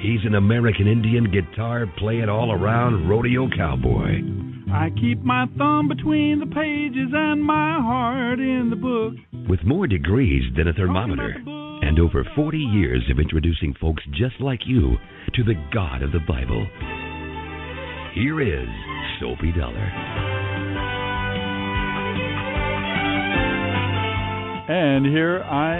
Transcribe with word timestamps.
He's 0.00 0.24
an 0.24 0.34
American 0.34 0.86
Indian 0.86 1.30
guitar 1.30 1.86
playing 1.98 2.30
all 2.30 2.52
around 2.52 3.06
rodeo 3.06 3.48
cowboy. 3.54 4.20
I 4.72 4.88
keep 4.98 5.22
my 5.22 5.44
thumb 5.58 5.88
between 5.88 6.40
the 6.40 6.46
pages 6.46 7.10
and 7.12 7.44
my 7.44 7.78
heart 7.82 8.38
in 8.38 8.70
the 8.70 8.76
book. 8.76 9.12
With 9.46 9.62
more 9.62 9.86
degrees 9.86 10.44
than 10.56 10.68
a 10.68 10.72
thermometer 10.72 11.34
and 11.82 11.98
over 11.98 12.26
40 12.34 12.56
years 12.56 13.02
of 13.10 13.18
introducing 13.18 13.74
folks 13.78 14.02
just 14.12 14.40
like 14.40 14.60
you 14.64 14.96
to 15.34 15.44
the 15.44 15.54
God 15.72 16.02
of 16.02 16.12
the 16.12 16.20
Bible. 16.26 16.66
Here 18.14 18.40
is 18.40 18.68
Soapy 19.20 19.52
Dollar. 19.52 19.90
And 24.68 25.04
here 25.04 25.42
I 25.42 25.76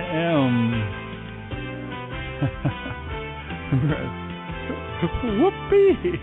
am. 3.71 4.17
Whoopee! 5.00 6.19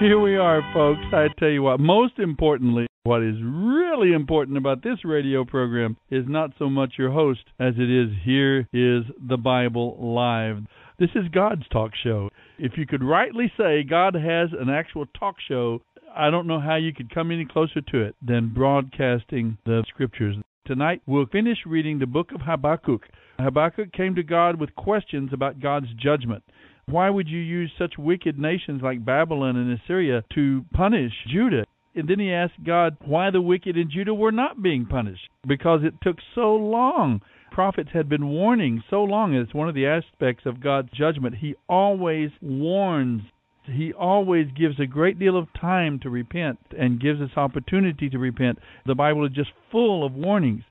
Here 0.00 0.20
we 0.20 0.36
are, 0.36 0.60
folks. 0.74 1.00
I 1.14 1.28
tell 1.38 1.48
you 1.48 1.62
what, 1.62 1.80
most 1.80 2.18
importantly, 2.18 2.86
what 3.04 3.22
is 3.22 3.36
really 3.42 4.12
important 4.12 4.58
about 4.58 4.82
this 4.82 4.98
radio 5.02 5.46
program 5.46 5.96
is 6.10 6.24
not 6.28 6.50
so 6.58 6.68
much 6.68 6.94
your 6.98 7.10
host 7.10 7.40
as 7.58 7.72
it 7.78 7.90
is 7.90 8.10
here 8.22 8.68
is 8.74 9.04
the 9.26 9.38
Bible 9.38 9.96
Live. 10.14 10.58
This 10.98 11.08
is 11.14 11.28
God's 11.32 11.66
talk 11.72 11.92
show. 12.04 12.28
If 12.58 12.72
you 12.76 12.86
could 12.86 13.02
rightly 13.02 13.50
say 13.56 13.82
God 13.82 14.14
has 14.14 14.50
an 14.52 14.68
actual 14.68 15.06
talk 15.18 15.36
show, 15.48 15.80
I 16.14 16.28
don't 16.28 16.46
know 16.46 16.60
how 16.60 16.76
you 16.76 16.92
could 16.92 17.14
come 17.14 17.30
any 17.30 17.46
closer 17.46 17.80
to 17.80 18.02
it 18.02 18.14
than 18.20 18.52
broadcasting 18.52 19.56
the 19.64 19.84
scriptures. 19.88 20.36
Tonight 20.66 21.00
we'll 21.06 21.24
finish 21.24 21.58
reading 21.64 21.98
the 21.98 22.06
book 22.06 22.30
of 22.34 22.42
Habakkuk. 22.42 23.06
Habakkuk 23.38 23.90
came 23.94 24.14
to 24.16 24.22
God 24.22 24.60
with 24.60 24.74
questions 24.76 25.30
about 25.32 25.60
God's 25.60 25.88
judgment. 25.94 26.44
Why 26.90 27.08
would 27.08 27.28
you 27.28 27.38
use 27.38 27.70
such 27.78 27.98
wicked 27.98 28.38
nations 28.38 28.82
like 28.82 29.04
Babylon 29.04 29.56
and 29.56 29.78
Assyria 29.78 30.24
to 30.34 30.64
punish 30.72 31.12
Judah? 31.28 31.64
And 31.94 32.08
then 32.08 32.18
he 32.18 32.32
asked 32.32 32.64
God 32.64 32.96
why 33.04 33.30
the 33.30 33.40
wicked 33.40 33.76
in 33.76 33.90
Judah 33.90 34.14
were 34.14 34.32
not 34.32 34.62
being 34.62 34.86
punished. 34.86 35.28
Because 35.46 35.80
it 35.84 35.94
took 36.02 36.16
so 36.34 36.54
long. 36.54 37.20
Prophets 37.52 37.90
had 37.92 38.08
been 38.08 38.28
warning 38.28 38.82
so 38.88 39.02
long. 39.02 39.34
It's 39.34 39.54
one 39.54 39.68
of 39.68 39.74
the 39.74 39.86
aspects 39.86 40.46
of 40.46 40.62
God's 40.62 40.90
judgment. 40.92 41.36
He 41.36 41.54
always 41.68 42.30
warns. 42.40 43.22
He 43.64 43.92
always 43.92 44.46
gives 44.56 44.78
a 44.80 44.86
great 44.86 45.18
deal 45.18 45.36
of 45.36 45.52
time 45.60 45.98
to 46.00 46.10
repent 46.10 46.58
and 46.78 47.00
gives 47.00 47.20
us 47.20 47.36
opportunity 47.36 48.08
to 48.08 48.18
repent. 48.18 48.58
The 48.86 48.94
Bible 48.94 49.26
is 49.26 49.32
just 49.32 49.50
full 49.70 50.04
of 50.04 50.14
warnings. 50.14 50.62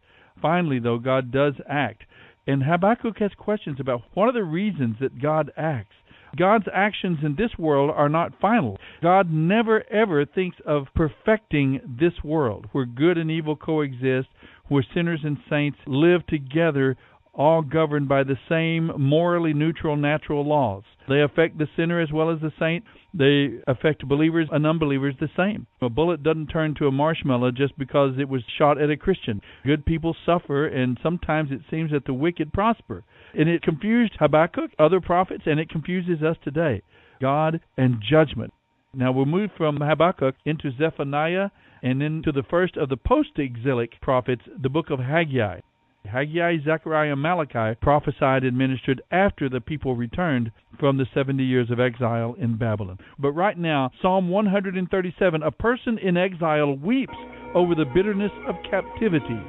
Finally, 0.42 0.80
though, 0.80 1.00
God 1.00 1.32
does 1.32 1.54
act. 1.68 2.04
And 2.48 2.64
Habakkuk 2.64 3.20
has 3.20 3.32
questions 3.38 3.80
about 3.80 4.02
what 4.14 4.28
are 4.28 4.34
the 4.34 4.44
reasons 4.44 4.96
that 5.00 5.22
God 5.22 5.52
acts. 5.56 5.96
God's 6.38 6.66
actions 6.74 7.20
in 7.24 7.36
this 7.36 7.52
world 7.58 7.92
are 7.96 8.10
not 8.10 8.40
final. 8.40 8.78
God 9.02 9.32
never 9.32 9.84
ever 9.92 10.26
thinks 10.26 10.58
of 10.66 10.88
perfecting 10.96 11.82
this 12.00 12.24
world 12.24 12.68
where 12.72 12.86
good 12.86 13.18
and 13.18 13.32
evil 13.32 13.56
coexist, 13.56 14.30
where 14.68 14.86
sinners 14.94 15.22
and 15.24 15.38
saints 15.50 15.80
live 15.86 16.26
together, 16.28 16.96
all 17.34 17.62
governed 17.62 18.10
by 18.10 18.24
the 18.24 18.38
same 18.50 18.92
morally 18.98 19.54
neutral 19.54 19.96
natural 19.96 20.46
laws. 20.46 20.84
They 21.08 21.22
affect 21.22 21.58
the 21.58 21.68
sinner 21.76 22.02
as 22.02 22.12
well 22.12 22.30
as 22.30 22.42
the 22.42 22.52
saint. 22.60 22.84
They 23.14 23.62
affect 23.66 24.08
believers 24.08 24.50
and 24.52 24.68
unbelievers 24.68 25.16
the 25.20 25.30
same. 25.36 25.66
A 25.82 25.90
bullet 25.90 26.22
doesn't 26.22 26.48
turn 26.48 26.76
to 26.76 26.88
a 26.88 26.92
marshmallow 26.92 27.52
just 27.52 27.78
because 27.78 28.16
it 28.20 28.30
was 28.30 28.44
shot 28.58 28.80
at 28.80 28.92
a 28.92 28.98
Christian. 28.98 29.42
Good 29.66 29.86
people 29.86 30.16
suffer, 30.26 30.68
and 30.68 31.00
sometimes 31.02 31.52
it 31.52 31.62
seems 31.72 31.92
that 31.92 32.06
the 32.06 32.14
wicked 32.14 32.54
prosper. 32.54 33.04
And 33.34 33.50
it 33.50 33.62
confused 33.62 34.14
Habakkuk, 34.20 34.72
other 34.80 35.02
prophets, 35.02 35.44
and 35.46 35.60
it 35.60 35.70
confuses 35.70 36.24
us 36.24 36.38
today. 36.44 36.82
God 37.22 37.62
and 37.78 38.02
judgment. 38.08 38.54
Now 38.94 39.12
we'll 39.12 39.26
move 39.26 39.52
from 39.56 39.78
Habakkuk 39.78 40.36
into 40.46 40.72
Zephaniah 40.72 41.50
and 41.84 42.02
then 42.02 42.22
to 42.26 42.32
the 42.32 42.44
first 42.50 42.76
of 42.76 42.90
the 42.90 42.98
post 42.98 43.38
exilic 43.38 44.02
prophets, 44.02 44.42
the 44.62 44.70
book 44.70 44.90
of 44.90 45.00
Haggai. 45.00 45.60
Haggai, 46.06 46.58
Zechariah, 46.64 47.12
and 47.12 47.22
Malachi 47.22 47.78
prophesied 47.82 48.44
and 48.44 48.58
ministered 48.58 49.02
after 49.12 49.50
the 49.50 49.62
people 49.62 49.96
returned 49.96 50.52
from 50.80 50.98
the 50.98 51.06
70 51.14 51.44
years 51.44 51.70
of 51.70 51.80
exile 51.80 52.36
in 52.40 52.58
Babylon. 52.58 52.98
But 53.20 53.34
right 53.34 53.58
now, 53.58 53.92
Psalm 54.02 54.30
137, 54.30 55.44
a 55.44 55.52
person 55.52 55.98
in 55.98 56.18
exile 56.18 56.76
weeps 56.76 57.18
over 57.54 57.76
the 57.76 57.86
bitterness 57.86 58.32
of 58.48 58.56
captivity 58.70 59.40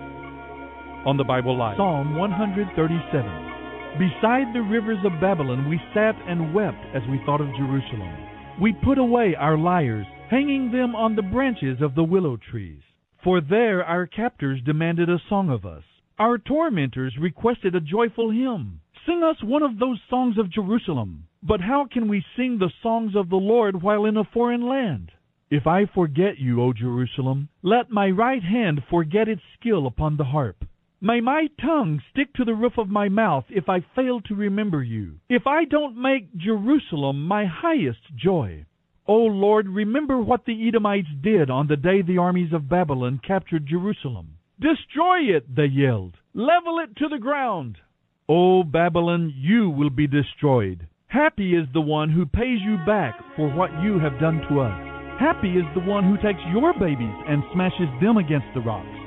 on 1.07 1.17
the 1.17 1.25
Bible 1.25 1.57
Live. 1.57 1.77
Psalm 1.77 2.17
137. 2.17 3.50
Beside 3.99 4.55
the 4.55 4.63
rivers 4.63 5.05
of 5.05 5.21
Babylon 5.21 5.69
we 5.69 5.81
sat 5.93 6.15
and 6.27 6.55
wept 6.55 6.79
as 6.95 7.03
we 7.11 7.21
thought 7.27 7.41
of 7.41 7.49
Jerusalem. 7.57 8.15
We 8.61 8.73
put 8.73 8.99
away 8.99 9.35
our 9.35 9.59
lyres, 9.59 10.07
hanging 10.31 10.71
them 10.71 10.95
on 10.95 11.17
the 11.17 11.23
branches 11.23 11.83
of 11.83 11.95
the 11.95 12.05
willow 12.05 12.37
trees. 12.37 12.81
For 13.25 13.41
there 13.41 13.85
our 13.85 14.07
captors 14.07 14.61
demanded 14.65 15.11
a 15.11 15.21
song 15.29 15.51
of 15.51 15.67
us. 15.67 15.83
Our 16.19 16.39
tormentors 16.39 17.17
requested 17.21 17.75
a 17.75 17.81
joyful 17.81 18.31
hymn. 18.31 18.81
Sing 19.07 19.23
us 19.25 19.43
one 19.43 19.63
of 19.63 19.79
those 19.79 19.99
songs 20.09 20.39
of 20.39 20.53
Jerusalem. 20.53 21.25
But 21.43 21.61
how 21.61 21.87
can 21.91 22.07
we 22.09 22.25
sing 22.37 22.59
the 22.59 22.73
songs 22.83 23.17
of 23.17 23.29
the 23.29 23.37
Lord 23.37 23.83
while 23.83 24.05
in 24.05 24.17
a 24.17 24.25
foreign 24.25 24.69
land? 24.69 25.11
If 25.51 25.67
I 25.67 25.87
forget 25.87 26.39
you, 26.39 26.63
O 26.63 26.73
Jerusalem, 26.73 27.49
let 27.63 27.91
my 27.91 28.09
right 28.11 28.43
hand 28.43 28.85
forget 28.89 29.29
its 29.29 29.43
skill 29.59 29.87
upon 29.87 30.17
the 30.17 30.25
harp. 30.25 30.65
May 31.03 31.23
my 31.23 31.49
tongue 31.59 32.03
stick 32.11 32.35
to 32.35 32.45
the 32.45 32.55
roof 32.55 32.77
of 32.77 32.91
my 32.91 33.09
mouth 33.09 33.45
if 33.49 33.71
I 33.71 33.81
fail 33.97 34.21
to 34.23 34.35
remember 34.35 34.83
you, 34.83 35.15
if 35.31 35.47
I 35.47 35.65
don't 35.65 35.97
make 35.97 36.37
Jerusalem 36.37 37.27
my 37.27 37.47
highest 37.47 38.15
joy. 38.15 38.67
O 39.07 39.17
Lord, 39.17 39.67
remember 39.67 40.21
what 40.21 40.45
the 40.45 40.69
Edomites 40.69 41.09
did 41.23 41.49
on 41.49 41.69
the 41.69 41.79
day 41.79 42.03
the 42.03 42.19
armies 42.19 42.53
of 42.53 42.69
Babylon 42.69 43.19
captured 43.27 43.67
Jerusalem. 43.67 44.37
Destroy 44.61 45.21
it, 45.35 45.57
they 45.57 45.65
yelled. 45.65 46.19
Level 46.35 46.79
it 46.81 46.95
to 46.97 47.09
the 47.09 47.19
ground. 47.19 47.79
O 48.29 48.63
Babylon, 48.63 49.33
you 49.35 49.71
will 49.71 49.89
be 49.89 50.07
destroyed. 50.07 50.87
Happy 51.07 51.57
is 51.57 51.67
the 51.73 51.81
one 51.81 52.11
who 52.11 52.27
pays 52.27 52.61
you 52.61 52.77
back 52.85 53.19
for 53.37 53.49
what 53.49 53.71
you 53.83 53.99
have 53.99 54.21
done 54.21 54.43
to 54.51 54.61
us. 54.61 54.79
Happy 55.19 55.57
is 55.57 55.65
the 55.75 55.81
one 55.81 56.05
who 56.05 56.17
takes 56.19 56.43
your 56.53 56.75
babies 56.75 57.17
and 57.27 57.43
smashes 57.55 57.89
them 58.03 58.19
against 58.19 58.47
the 58.55 58.61
rocks. 58.61 59.00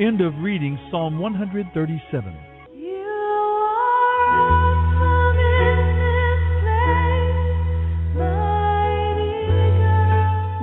End 0.00 0.20
of 0.20 0.32
reading 0.38 0.78
Psalm 0.92 1.18
137. 1.18 2.32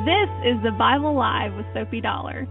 This 0.05 0.29
is 0.47 0.63
the 0.63 0.71
Bible 0.79 1.13
Live 1.15 1.53
with 1.55 1.65
Soapy 1.73 1.99
Dollar. 1.99 2.47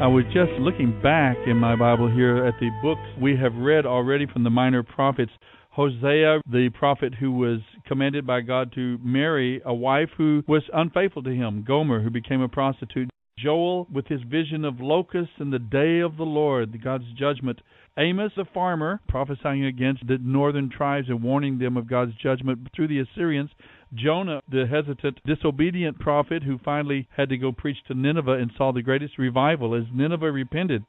I 0.00 0.06
was 0.06 0.24
just 0.32 0.52
looking 0.58 0.98
back 1.02 1.36
in 1.46 1.58
my 1.58 1.76
Bible 1.76 2.10
here 2.10 2.46
at 2.46 2.54
the 2.58 2.70
books 2.82 3.02
we 3.20 3.36
have 3.36 3.54
read 3.54 3.84
already 3.84 4.24
from 4.24 4.44
the 4.44 4.50
minor 4.50 4.82
prophets. 4.82 5.30
Hosea, 5.72 6.40
the 6.50 6.70
prophet 6.72 7.12
who 7.20 7.30
was 7.32 7.60
commanded 7.86 8.26
by 8.26 8.40
God 8.40 8.72
to 8.76 8.96
marry 9.02 9.60
a 9.62 9.74
wife 9.74 10.08
who 10.16 10.42
was 10.48 10.62
unfaithful 10.72 11.22
to 11.24 11.34
him, 11.34 11.66
Gomer, 11.68 12.00
who 12.00 12.08
became 12.08 12.40
a 12.40 12.48
prostitute. 12.48 13.10
Joel, 13.38 13.88
with 13.92 14.06
his 14.06 14.22
vision 14.22 14.64
of 14.64 14.80
locusts 14.80 15.34
and 15.38 15.52
the 15.52 15.58
day 15.58 16.00
of 16.00 16.16
the 16.16 16.24
Lord, 16.24 16.82
God's 16.82 17.12
judgment. 17.18 17.60
Amos, 17.98 18.32
the 18.36 18.44
farmer, 18.44 19.00
prophesying 19.08 19.64
against 19.64 20.06
the 20.06 20.18
northern 20.18 20.70
tribes 20.70 21.08
and 21.08 21.22
warning 21.22 21.58
them 21.58 21.76
of 21.76 21.88
God's 21.88 22.14
judgment 22.14 22.68
through 22.74 22.88
the 22.88 23.00
Assyrians. 23.00 23.50
Jonah, 23.92 24.40
the 24.50 24.66
hesitant, 24.66 25.18
disobedient 25.26 25.98
prophet 25.98 26.44
who 26.44 26.58
finally 26.58 27.08
had 27.16 27.28
to 27.28 27.36
go 27.36 27.52
preach 27.52 27.78
to 27.88 27.94
Nineveh 27.94 28.38
and 28.38 28.52
saw 28.56 28.72
the 28.72 28.82
greatest 28.82 29.18
revival 29.18 29.74
as 29.74 29.84
Nineveh 29.92 30.30
repented. 30.30 30.84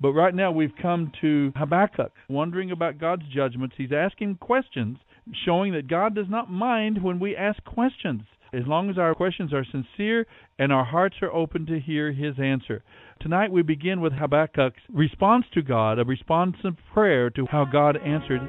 But 0.00 0.12
right 0.12 0.34
now 0.34 0.50
we've 0.50 0.76
come 0.80 1.12
to 1.20 1.52
Habakkuk, 1.56 2.12
wondering 2.28 2.70
about 2.70 2.98
God's 2.98 3.28
judgments. 3.34 3.74
He's 3.76 3.92
asking 3.92 4.36
questions, 4.36 4.98
showing 5.44 5.72
that 5.72 5.88
God 5.88 6.14
does 6.14 6.28
not 6.28 6.50
mind 6.50 7.02
when 7.02 7.18
we 7.20 7.36
ask 7.36 7.62
questions, 7.64 8.22
as 8.52 8.66
long 8.66 8.90
as 8.90 8.98
our 8.98 9.14
questions 9.14 9.52
are 9.52 9.64
sincere 9.64 10.26
and 10.58 10.72
our 10.72 10.84
hearts 10.84 11.16
are 11.22 11.32
open 11.32 11.66
to 11.66 11.80
hear 11.80 12.12
His 12.12 12.38
answer. 12.38 12.82
Tonight 13.20 13.50
we 13.50 13.62
begin 13.62 14.00
with 14.00 14.12
Habakkuk's 14.12 14.82
response 14.92 15.44
to 15.54 15.62
God, 15.62 15.98
a 15.98 16.04
responsive 16.04 16.74
prayer 16.92 17.30
to 17.30 17.46
how 17.50 17.64
God 17.64 17.96
answered 17.96 18.40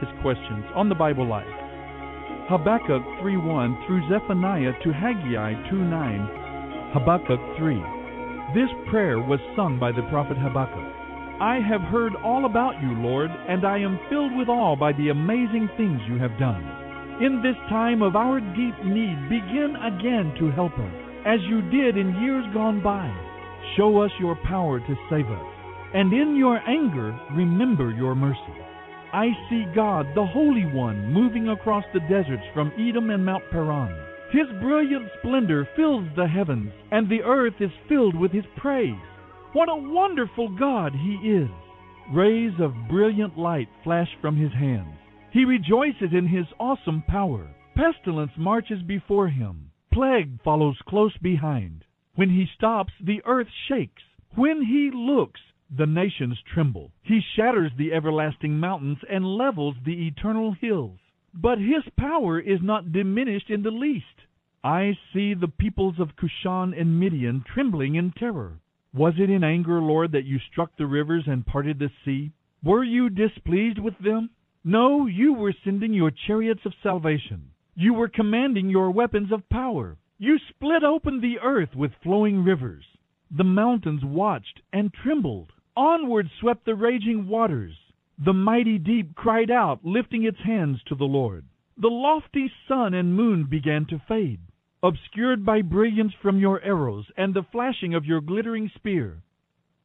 his 0.00 0.08
questions 0.22 0.64
on 0.74 0.88
the 0.88 0.94
Bible 0.94 1.26
Live. 1.26 1.46
Habakkuk 2.48 3.02
3:1 3.20 3.86
through 3.86 4.08
Zephaniah 4.08 4.72
to 4.82 4.92
Haggai 4.92 5.54
2:9. 5.68 6.28
Habakkuk 6.92 7.40
3. 7.58 7.82
This 8.54 8.70
prayer 8.88 9.20
was 9.20 9.40
sung 9.54 9.78
by 9.78 9.92
the 9.92 10.02
prophet 10.02 10.38
Habakkuk. 10.38 10.86
I 11.40 11.60
have 11.60 11.82
heard 11.82 12.14
all 12.16 12.44
about 12.46 12.80
you, 12.82 12.94
Lord, 12.94 13.30
and 13.48 13.64
I 13.64 13.78
am 13.78 13.98
filled 14.08 14.34
with 14.34 14.48
awe 14.48 14.76
by 14.76 14.92
the 14.92 15.10
amazing 15.10 15.68
things 15.76 16.00
you 16.08 16.18
have 16.18 16.38
done. 16.38 16.77
In 17.20 17.42
this 17.42 17.56
time 17.68 18.00
of 18.00 18.14
our 18.14 18.38
deep 18.38 18.78
need, 18.84 19.28
begin 19.28 19.74
again 19.82 20.32
to 20.38 20.52
help 20.52 20.70
us, 20.78 20.94
as 21.26 21.40
you 21.50 21.62
did 21.62 21.96
in 21.96 22.22
years 22.22 22.44
gone 22.54 22.80
by. 22.80 23.10
Show 23.76 24.00
us 24.02 24.12
your 24.20 24.36
power 24.46 24.78
to 24.78 24.94
save 25.10 25.26
us, 25.26 25.46
and 25.94 26.12
in 26.12 26.36
your 26.36 26.60
anger, 26.68 27.18
remember 27.34 27.90
your 27.90 28.14
mercy. 28.14 28.54
I 29.12 29.30
see 29.50 29.64
God, 29.74 30.06
the 30.14 30.26
Holy 30.26 30.64
One, 30.66 31.12
moving 31.12 31.48
across 31.48 31.82
the 31.92 31.98
deserts 32.06 32.46
from 32.54 32.70
Edom 32.78 33.10
and 33.10 33.26
Mount 33.26 33.42
Paran. 33.50 33.98
His 34.30 34.46
brilliant 34.60 35.10
splendor 35.18 35.68
fills 35.74 36.06
the 36.14 36.28
heavens, 36.28 36.70
and 36.92 37.08
the 37.08 37.22
earth 37.22 37.54
is 37.58 37.72
filled 37.88 38.14
with 38.14 38.30
His 38.30 38.44
praise. 38.58 38.94
What 39.54 39.68
a 39.68 39.74
wonderful 39.74 40.56
God 40.56 40.92
He 40.92 41.14
is! 41.28 41.50
Rays 42.14 42.52
of 42.60 42.88
brilliant 42.88 43.36
light 43.36 43.68
flash 43.82 44.08
from 44.20 44.36
His 44.36 44.52
hands. 44.52 44.94
He 45.38 45.44
rejoices 45.44 46.12
in 46.12 46.26
His 46.26 46.46
awesome 46.58 47.04
power. 47.06 47.46
Pestilence 47.76 48.32
marches 48.36 48.82
before 48.82 49.28
Him. 49.28 49.70
Plague 49.92 50.42
follows 50.42 50.76
close 50.88 51.16
behind. 51.18 51.84
When 52.16 52.28
He 52.28 52.46
stops, 52.56 52.92
the 53.00 53.22
earth 53.24 53.46
shakes. 53.68 54.02
When 54.34 54.60
He 54.60 54.90
looks, 54.92 55.40
the 55.70 55.86
nations 55.86 56.40
tremble. 56.52 56.90
He 57.04 57.20
shatters 57.36 57.70
the 57.78 57.92
everlasting 57.92 58.58
mountains 58.58 58.98
and 59.08 59.24
levels 59.24 59.76
the 59.84 60.08
eternal 60.08 60.56
hills. 60.60 60.98
But 61.32 61.58
his 61.58 61.84
power 61.96 62.40
is 62.40 62.58
not 62.60 62.90
diminished 62.90 63.48
in 63.48 63.62
the 63.62 63.70
least. 63.70 64.06
I 64.64 64.98
see 65.12 65.34
the 65.34 65.46
peoples 65.46 66.00
of 66.00 66.16
Cushan 66.16 66.74
and 66.76 66.98
Midian 66.98 67.44
trembling 67.54 67.94
in 67.94 68.10
terror. 68.10 68.58
Was 68.92 69.14
it 69.20 69.30
in 69.30 69.44
anger, 69.44 69.80
Lord, 69.80 70.10
that 70.10 70.24
you 70.24 70.40
struck 70.50 70.76
the 70.76 70.86
rivers 70.86 71.28
and 71.28 71.46
parted 71.46 71.78
the 71.78 71.92
sea? 72.04 72.32
Were 72.64 72.82
you 72.82 73.08
displeased 73.08 73.78
with 73.78 73.96
them? 74.00 74.30
No, 74.64 75.06
you 75.06 75.34
were 75.34 75.54
sending 75.64 75.94
your 75.94 76.10
chariots 76.10 76.66
of 76.66 76.74
salvation. 76.82 77.50
You 77.76 77.94
were 77.94 78.08
commanding 78.08 78.68
your 78.68 78.90
weapons 78.90 79.30
of 79.30 79.48
power. 79.48 79.96
You 80.18 80.38
split 80.48 80.82
open 80.82 81.20
the 81.20 81.38
earth 81.38 81.76
with 81.76 81.92
flowing 82.02 82.42
rivers. 82.42 82.84
The 83.30 83.44
mountains 83.44 84.04
watched 84.04 84.60
and 84.72 84.92
trembled. 84.92 85.52
Onward 85.76 86.28
swept 86.40 86.64
the 86.64 86.74
raging 86.74 87.28
waters. 87.28 87.76
The 88.18 88.32
mighty 88.32 88.78
deep 88.78 89.14
cried 89.14 89.50
out, 89.50 89.84
lifting 89.84 90.24
its 90.24 90.40
hands 90.40 90.82
to 90.86 90.96
the 90.96 91.04
Lord. 91.04 91.44
The 91.76 91.88
lofty 91.88 92.50
sun 92.66 92.94
and 92.94 93.14
moon 93.14 93.44
began 93.44 93.86
to 93.86 94.02
fade, 94.08 94.40
obscured 94.82 95.46
by 95.46 95.62
brilliance 95.62 96.14
from 96.20 96.40
your 96.40 96.60
arrows 96.62 97.06
and 97.16 97.32
the 97.32 97.44
flashing 97.52 97.94
of 97.94 98.04
your 98.04 98.20
glittering 98.20 98.68
spear. 98.74 99.22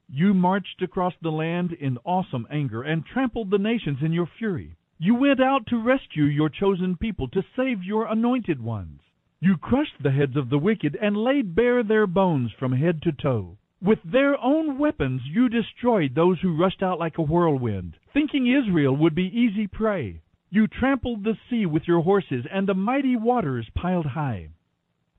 You 0.09 0.33
marched 0.33 0.81
across 0.81 1.13
the 1.21 1.31
land 1.31 1.71
in 1.73 1.97
awesome 2.03 2.45
anger 2.49 2.83
and 2.83 3.05
trampled 3.05 3.49
the 3.49 3.57
nations 3.57 3.99
in 4.01 4.11
your 4.11 4.27
fury. 4.37 4.75
You 4.99 5.15
went 5.15 5.39
out 5.39 5.65
to 5.67 5.81
rescue 5.81 6.25
your 6.25 6.49
chosen 6.49 6.97
people, 6.97 7.27
to 7.29 7.43
save 7.55 7.83
your 7.83 8.05
anointed 8.05 8.61
ones. 8.61 9.01
You 9.39 9.57
crushed 9.57 10.01
the 10.01 10.11
heads 10.11 10.35
of 10.37 10.49
the 10.49 10.57
wicked 10.57 10.95
and 11.01 11.17
laid 11.17 11.55
bare 11.55 11.83
their 11.83 12.07
bones 12.07 12.51
from 12.51 12.71
head 12.71 13.01
to 13.01 13.11
toe. 13.11 13.57
With 13.81 13.99
their 14.03 14.41
own 14.41 14.77
weapons 14.77 15.21
you 15.25 15.49
destroyed 15.49 16.15
those 16.15 16.39
who 16.39 16.55
rushed 16.55 16.81
out 16.81 16.99
like 16.99 17.17
a 17.17 17.21
whirlwind, 17.21 17.97
thinking 18.13 18.47
Israel 18.47 18.95
would 18.95 19.13
be 19.13 19.37
easy 19.37 19.67
prey. 19.67 20.21
You 20.49 20.67
trampled 20.67 21.23
the 21.23 21.37
sea 21.49 21.65
with 21.65 21.87
your 21.87 22.01
horses, 22.01 22.45
and 22.49 22.67
the 22.67 22.73
mighty 22.73 23.15
waters 23.17 23.69
piled 23.75 24.05
high. 24.05 24.49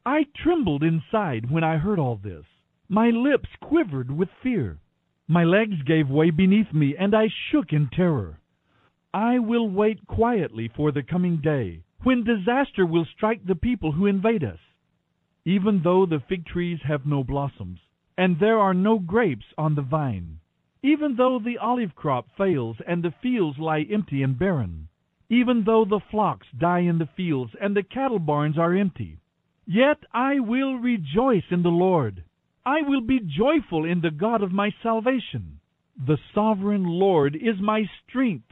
I 0.06 0.26
trembled 0.34 0.82
inside 0.82 1.50
when 1.50 1.64
I 1.64 1.76
heard 1.76 1.98
all 1.98 2.16
this. 2.16 2.46
My 2.90 3.08
lips 3.08 3.48
quivered 3.62 4.10
with 4.10 4.28
fear. 4.42 4.78
My 5.26 5.42
legs 5.42 5.82
gave 5.84 6.10
way 6.10 6.28
beneath 6.30 6.70
me, 6.74 6.94
and 6.94 7.14
I 7.14 7.28
shook 7.28 7.72
in 7.72 7.88
terror. 7.88 8.40
I 9.14 9.38
will 9.38 9.70
wait 9.70 10.06
quietly 10.06 10.68
for 10.68 10.92
the 10.92 11.02
coming 11.02 11.38
day, 11.38 11.84
when 12.02 12.24
disaster 12.24 12.84
will 12.84 13.06
strike 13.06 13.46
the 13.46 13.54
people 13.54 13.92
who 13.92 14.04
invade 14.04 14.44
us. 14.44 14.58
Even 15.46 15.80
though 15.82 16.04
the 16.04 16.20
fig 16.20 16.44
trees 16.44 16.80
have 16.82 17.06
no 17.06 17.24
blossoms, 17.24 17.80
and 18.18 18.38
there 18.38 18.58
are 18.58 18.74
no 18.74 18.98
grapes 18.98 19.46
on 19.56 19.74
the 19.74 19.82
vine. 19.82 20.40
Even 20.82 21.16
though 21.16 21.38
the 21.38 21.56
olive 21.56 21.94
crop 21.94 22.28
fails 22.36 22.76
and 22.86 23.02
the 23.02 23.14
fields 23.22 23.58
lie 23.58 23.86
empty 23.90 24.22
and 24.22 24.38
barren, 24.38 24.88
even 25.30 25.64
though 25.64 25.86
the 25.86 26.00
flocks 26.10 26.46
die 26.58 26.80
in 26.80 26.98
the 26.98 27.08
fields 27.16 27.54
and 27.58 27.74
the 27.74 27.82
cattle 27.82 28.18
barns 28.18 28.58
are 28.58 28.74
empty, 28.74 29.20
yet 29.64 30.04
I 30.12 30.38
will 30.40 30.74
rejoice 30.74 31.50
in 31.50 31.62
the 31.62 31.70
Lord. 31.70 32.22
I 32.66 32.80
will 32.80 33.02
be 33.02 33.20
joyful 33.20 33.84
in 33.84 34.00
the 34.00 34.10
God 34.10 34.42
of 34.42 34.50
my 34.50 34.70
salvation. 34.82 35.60
The 36.06 36.16
sovereign 36.34 36.84
Lord 36.84 37.36
is 37.36 37.60
my 37.60 37.84
strength. 38.08 38.50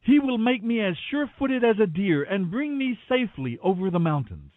He 0.00 0.18
will 0.18 0.38
make 0.38 0.64
me 0.64 0.80
as 0.80 0.96
sure 1.10 1.30
footed 1.38 1.62
as 1.62 1.78
a 1.78 1.86
deer 1.86 2.22
and 2.22 2.50
bring 2.50 2.78
me 2.78 2.98
safely 3.06 3.58
over 3.62 3.90
the 3.90 3.98
mountains. 3.98 4.52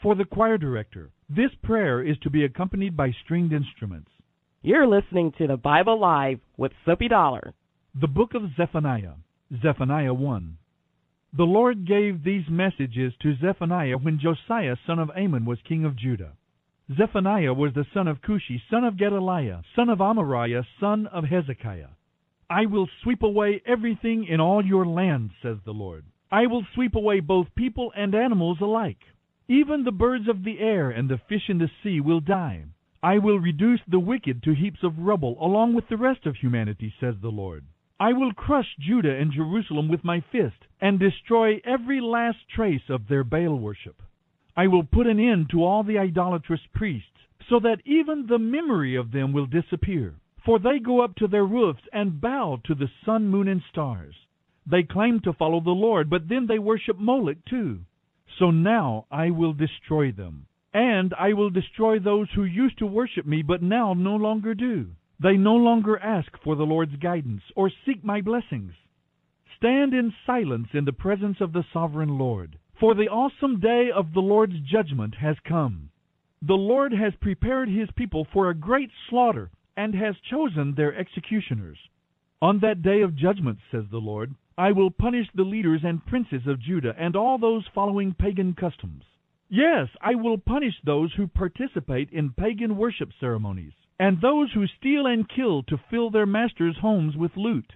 For 0.00 0.14
the 0.14 0.24
choir 0.24 0.58
director, 0.58 1.10
this 1.28 1.50
prayer 1.64 2.00
is 2.02 2.16
to 2.18 2.30
be 2.30 2.44
accompanied 2.44 2.96
by 2.96 3.10
stringed 3.24 3.52
instruments. 3.52 4.10
You're 4.62 4.86
listening 4.86 5.32
to 5.38 5.48
the 5.48 5.56
Bible 5.56 5.98
Live 5.98 6.38
with 6.56 6.70
Soapy 6.84 7.08
Dollar. 7.08 7.52
The 8.00 8.06
book 8.06 8.34
of 8.34 8.54
Zephaniah, 8.56 9.14
Zephaniah 9.60 10.14
1. 10.14 10.58
The 11.36 11.44
Lord 11.44 11.84
gave 11.84 12.22
these 12.22 12.48
messages 12.48 13.12
to 13.22 13.36
Zephaniah 13.40 13.98
when 13.98 14.20
Josiah 14.20 14.76
son 14.86 15.00
of 15.00 15.10
Amon 15.10 15.44
was 15.44 15.58
king 15.68 15.84
of 15.84 15.96
Judah. 15.96 16.34
Zephaniah 16.94 17.52
was 17.52 17.74
the 17.74 17.84
son 17.92 18.06
of 18.06 18.22
Cushi, 18.22 18.62
son 18.70 18.84
of 18.84 18.96
Gedaliah, 18.96 19.62
son 19.74 19.88
of 19.88 19.98
Amariah, 19.98 20.64
son 20.78 21.08
of 21.08 21.24
Hezekiah. 21.24 21.88
I 22.48 22.66
will 22.66 22.88
sweep 23.02 23.24
away 23.24 23.60
everything 23.66 24.24
in 24.24 24.38
all 24.38 24.64
your 24.64 24.86
land, 24.86 25.32
says 25.42 25.56
the 25.64 25.74
Lord. 25.74 26.04
I 26.30 26.46
will 26.46 26.64
sweep 26.74 26.94
away 26.94 27.18
both 27.18 27.56
people 27.56 27.92
and 27.96 28.14
animals 28.14 28.60
alike. 28.60 29.02
Even 29.48 29.82
the 29.82 29.90
birds 29.90 30.28
of 30.28 30.44
the 30.44 30.60
air 30.60 30.90
and 30.90 31.08
the 31.08 31.18
fish 31.28 31.48
in 31.48 31.58
the 31.58 31.70
sea 31.82 32.00
will 32.00 32.20
die. 32.20 32.66
I 33.02 33.18
will 33.18 33.40
reduce 33.40 33.80
the 33.88 33.98
wicked 33.98 34.44
to 34.44 34.54
heaps 34.54 34.84
of 34.84 35.00
rubble 35.00 35.36
along 35.40 35.74
with 35.74 35.88
the 35.88 35.96
rest 35.96 36.24
of 36.24 36.36
humanity, 36.36 36.94
says 37.00 37.16
the 37.20 37.30
Lord. 37.30 37.64
I 37.98 38.12
will 38.12 38.32
crush 38.32 38.76
Judah 38.78 39.16
and 39.16 39.32
Jerusalem 39.32 39.88
with 39.88 40.04
my 40.04 40.20
fist 40.20 40.66
and 40.80 41.00
destroy 41.00 41.60
every 41.64 42.00
last 42.00 42.48
trace 42.48 42.88
of 42.88 43.08
their 43.08 43.24
Baal 43.24 43.58
worship. 43.58 44.02
I 44.56 44.66
will 44.68 44.84
put 44.84 45.06
an 45.06 45.20
end 45.20 45.50
to 45.50 45.62
all 45.62 45.82
the 45.82 45.98
idolatrous 45.98 46.62
priests 46.72 47.10
so 47.48 47.60
that 47.60 47.82
even 47.84 48.26
the 48.26 48.38
memory 48.38 48.96
of 48.96 49.12
them 49.12 49.32
will 49.32 49.46
disappear. 49.46 50.14
For 50.44 50.58
they 50.58 50.78
go 50.78 51.00
up 51.00 51.16
to 51.16 51.28
their 51.28 51.44
roofs 51.44 51.82
and 51.92 52.20
bow 52.20 52.60
to 52.64 52.74
the 52.74 52.88
sun, 53.04 53.28
moon, 53.28 53.48
and 53.48 53.62
stars. 53.70 54.14
They 54.66 54.82
claim 54.82 55.20
to 55.20 55.32
follow 55.32 55.60
the 55.60 55.70
Lord, 55.70 56.08
but 56.08 56.28
then 56.28 56.46
they 56.46 56.58
worship 56.58 56.98
Moloch 56.98 57.44
too. 57.44 57.80
So 58.38 58.50
now 58.50 59.06
I 59.10 59.30
will 59.30 59.52
destroy 59.52 60.12
them. 60.12 60.46
And 60.72 61.14
I 61.14 61.32
will 61.32 61.50
destroy 61.50 61.98
those 61.98 62.28
who 62.34 62.44
used 62.44 62.78
to 62.78 62.86
worship 62.86 63.26
me, 63.26 63.42
but 63.42 63.62
now 63.62 63.94
no 63.94 64.16
longer 64.16 64.54
do. 64.54 64.90
They 65.20 65.36
no 65.36 65.54
longer 65.54 65.98
ask 65.98 66.30
for 66.42 66.56
the 66.56 66.66
Lord's 66.66 66.96
guidance 66.96 67.42
or 67.54 67.70
seek 67.84 68.04
my 68.04 68.20
blessings. 68.20 68.72
Stand 69.56 69.94
in 69.94 70.12
silence 70.26 70.68
in 70.74 70.84
the 70.84 70.92
presence 70.92 71.40
of 71.40 71.52
the 71.52 71.64
sovereign 71.72 72.18
Lord, 72.18 72.58
for 72.78 72.94
the 72.94 73.08
awesome 73.08 73.58
day 73.60 73.90
of 73.94 74.12
the 74.12 74.20
Lord's 74.20 74.60
judgment 74.60 75.14
has 75.14 75.36
come. 75.48 75.90
The 76.42 76.54
Lord 76.54 76.92
has 76.92 77.14
prepared 77.20 77.68
his 77.68 77.88
people 77.96 78.26
for 78.32 78.50
a 78.50 78.54
great 78.54 78.90
slaughter 79.08 79.50
and 79.76 79.94
has 79.94 80.14
chosen 80.30 80.74
their 80.74 80.94
executioners. 80.94 81.78
On 82.42 82.60
that 82.60 82.82
day 82.82 83.00
of 83.00 83.16
judgment, 83.16 83.58
says 83.70 83.84
the 83.90 83.98
Lord, 83.98 84.34
I 84.58 84.72
will 84.72 84.90
punish 84.90 85.26
the 85.34 85.42
leaders 85.44 85.80
and 85.84 86.04
princes 86.04 86.46
of 86.46 86.60
Judah 86.60 86.94
and 86.98 87.16
all 87.16 87.38
those 87.38 87.66
following 87.74 88.12
pagan 88.12 88.52
customs. 88.52 89.04
Yes, 89.48 89.88
I 90.00 90.14
will 90.14 90.38
punish 90.38 90.74
those 90.84 91.12
who 91.14 91.28
participate 91.28 92.10
in 92.10 92.30
pagan 92.30 92.76
worship 92.76 93.10
ceremonies, 93.18 93.72
and 93.98 94.20
those 94.20 94.52
who 94.52 94.66
steal 94.66 95.06
and 95.06 95.28
kill 95.28 95.62
to 95.64 95.80
fill 95.90 96.10
their 96.10 96.26
masters' 96.26 96.76
homes 96.80 97.16
with 97.16 97.36
loot. 97.36 97.72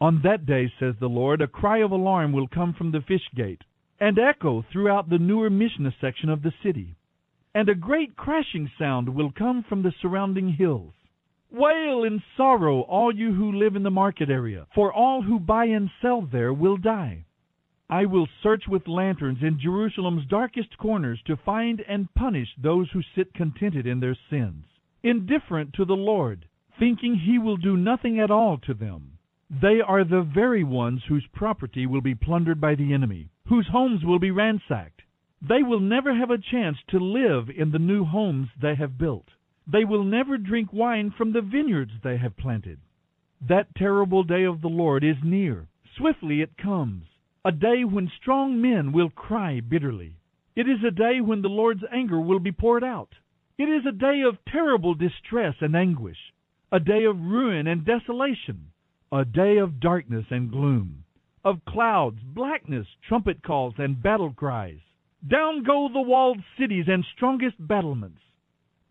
On 0.00 0.22
that 0.22 0.46
day, 0.46 0.72
says 0.78 0.94
the 0.98 1.08
Lord, 1.08 1.42
a 1.42 1.46
cry 1.46 1.78
of 1.78 1.90
alarm 1.90 2.32
will 2.32 2.48
come 2.48 2.72
from 2.72 2.92
the 2.92 3.02
fish 3.02 3.28
gate, 3.34 3.62
and 4.02 4.18
echo 4.18 4.64
throughout 4.70 5.08
the 5.08 5.18
newer 5.18 5.48
Mishneh 5.48 5.94
section 6.00 6.28
of 6.28 6.42
the 6.42 6.52
city 6.62 6.96
and 7.54 7.68
a 7.68 7.74
great 7.74 8.16
crashing 8.16 8.70
sound 8.78 9.08
will 9.08 9.30
come 9.30 9.62
from 9.68 9.82
the 9.82 9.92
surrounding 10.00 10.54
hills. 10.54 10.94
Wail 11.50 12.04
in 12.04 12.22
sorrow, 12.36 12.80
all 12.80 13.14
you 13.14 13.34
who 13.34 13.52
live 13.52 13.76
in 13.76 13.82
the 13.82 13.90
market 13.90 14.30
area, 14.30 14.66
for 14.74 14.92
all 14.92 15.22
who 15.22 15.38
buy 15.38 15.66
and 15.66 15.90
sell 16.00 16.22
there 16.22 16.52
will 16.52 16.78
die. 16.78 17.24
I 17.90 18.06
will 18.06 18.26
search 18.42 18.64
with 18.66 18.88
lanterns 18.88 19.42
in 19.42 19.60
Jerusalem's 19.60 20.26
darkest 20.26 20.78
corners 20.78 21.20
to 21.26 21.36
find 21.36 21.82
and 21.86 22.12
punish 22.14 22.48
those 22.56 22.90
who 22.92 23.02
sit 23.14 23.34
contented 23.34 23.86
in 23.86 24.00
their 24.00 24.16
sins, 24.30 24.64
indifferent 25.02 25.74
to 25.74 25.84
the 25.84 25.92
Lord, 25.96 26.46
thinking 26.78 27.16
he 27.16 27.38
will 27.38 27.58
do 27.58 27.76
nothing 27.76 28.18
at 28.18 28.30
all 28.30 28.56
to 28.58 28.72
them. 28.72 29.18
They 29.50 29.82
are 29.86 30.04
the 30.04 30.22
very 30.22 30.64
ones 30.64 31.02
whose 31.06 31.26
property 31.34 31.84
will 31.84 32.00
be 32.00 32.14
plundered 32.14 32.62
by 32.62 32.76
the 32.76 32.94
enemy, 32.94 33.28
whose 33.52 33.68
homes 33.70 34.02
will 34.02 34.18
be 34.18 34.30
ransacked, 34.30 35.02
they 35.46 35.62
will 35.62 35.78
never 35.78 36.14
have 36.14 36.30
a 36.30 36.38
chance 36.38 36.78
to 36.88 36.98
live 36.98 37.50
in 37.54 37.70
the 37.70 37.78
new 37.78 38.02
homes 38.02 38.48
they 38.62 38.74
have 38.74 38.96
built. 38.96 39.26
They 39.70 39.84
will 39.84 40.04
never 40.04 40.38
drink 40.38 40.72
wine 40.72 41.10
from 41.18 41.34
the 41.34 41.42
vineyards 41.42 41.92
they 42.02 42.16
have 42.16 42.34
planted. 42.38 42.80
That 43.46 43.74
terrible 43.76 44.24
day 44.24 44.44
of 44.44 44.62
the 44.62 44.70
Lord 44.70 45.04
is 45.04 45.18
near. 45.22 45.68
Swiftly 45.98 46.40
it 46.40 46.56
comes. 46.56 47.04
A 47.44 47.52
day 47.52 47.84
when 47.84 48.10
strong 48.22 48.58
men 48.62 48.90
will 48.90 49.10
cry 49.10 49.60
bitterly. 49.60 50.16
It 50.56 50.66
is 50.66 50.82
a 50.82 50.90
day 50.90 51.20
when 51.20 51.42
the 51.42 51.50
Lord's 51.50 51.84
anger 51.92 52.22
will 52.22 52.40
be 52.40 52.52
poured 52.52 52.82
out. 52.82 53.10
It 53.58 53.64
is 53.68 53.84
a 53.84 53.92
day 53.92 54.22
of 54.26 54.42
terrible 54.50 54.94
distress 54.94 55.56
and 55.60 55.76
anguish. 55.76 56.32
A 56.72 56.80
day 56.80 57.04
of 57.04 57.20
ruin 57.20 57.66
and 57.66 57.84
desolation. 57.84 58.68
A 59.12 59.26
day 59.26 59.58
of 59.58 59.78
darkness 59.78 60.24
and 60.30 60.50
gloom. 60.50 61.01
Of 61.44 61.64
clouds, 61.64 62.20
blackness, 62.22 62.86
trumpet 63.08 63.42
calls, 63.42 63.74
and 63.76 64.00
battle 64.00 64.32
cries. 64.32 64.78
Down 65.26 65.64
go 65.64 65.88
the 65.92 66.00
walled 66.00 66.40
cities 66.56 66.86
and 66.86 67.04
strongest 67.16 67.56
battlements. 67.58 68.20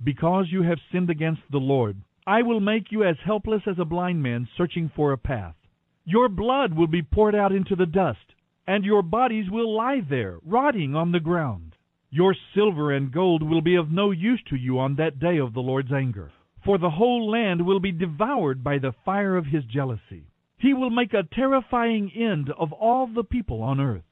Because 0.04 0.52
you 0.52 0.62
have 0.64 0.80
sinned 0.92 1.10
against 1.10 1.44
the 1.50 1.60
Lord, 1.60 2.02
I 2.28 2.42
will 2.42 2.60
make 2.60 2.92
you 2.92 3.06
as 3.06 3.16
helpless 3.24 3.62
as 3.68 3.80
a 3.80 3.86
blind 3.86 4.22
man 4.22 4.50
searching 4.58 4.90
for 4.94 5.14
a 5.14 5.18
path. 5.18 5.56
Your 6.04 6.28
blood 6.28 6.74
will 6.74 6.88
be 6.88 7.02
poured 7.02 7.36
out 7.36 7.54
into 7.54 7.78
the 7.78 7.86
dust, 7.86 8.36
and 8.68 8.84
your 8.84 9.02
bodies 9.02 9.50
will 9.50 9.74
lie 9.74 10.02
there, 10.02 10.38
rotting 10.44 10.94
on 10.94 11.14
the 11.14 11.22
ground. 11.22 11.78
Your 12.10 12.36
silver 12.54 12.92
and 12.92 13.14
gold 13.14 13.44
will 13.44 13.62
be 13.62 13.76
of 13.76 13.92
no 13.92 14.12
use 14.12 14.42
to 14.50 14.58
you 14.58 14.78
on 14.78 14.96
that 14.96 15.20
day 15.20 15.38
of 15.38 15.54
the 15.54 15.62
Lord's 15.62 15.94
anger, 15.94 16.34
for 16.66 16.78
the 16.78 16.90
whole 16.90 17.32
land 17.32 17.66
will 17.66 17.80
be 17.80 17.94
devoured 17.94 18.62
by 18.62 18.78
the 18.78 18.92
fire 19.06 19.38
of 19.38 19.46
his 19.46 19.64
jealousy. 19.64 20.26
He 20.62 20.76
will 20.76 20.92
make 20.92 21.16
a 21.16 21.24
terrifying 21.24 22.12
end 22.12 22.52
of 22.52 22.72
all 22.72 23.08
the 23.08 23.24
people 23.24 23.64
on 23.64 23.80
earth. 23.80 24.06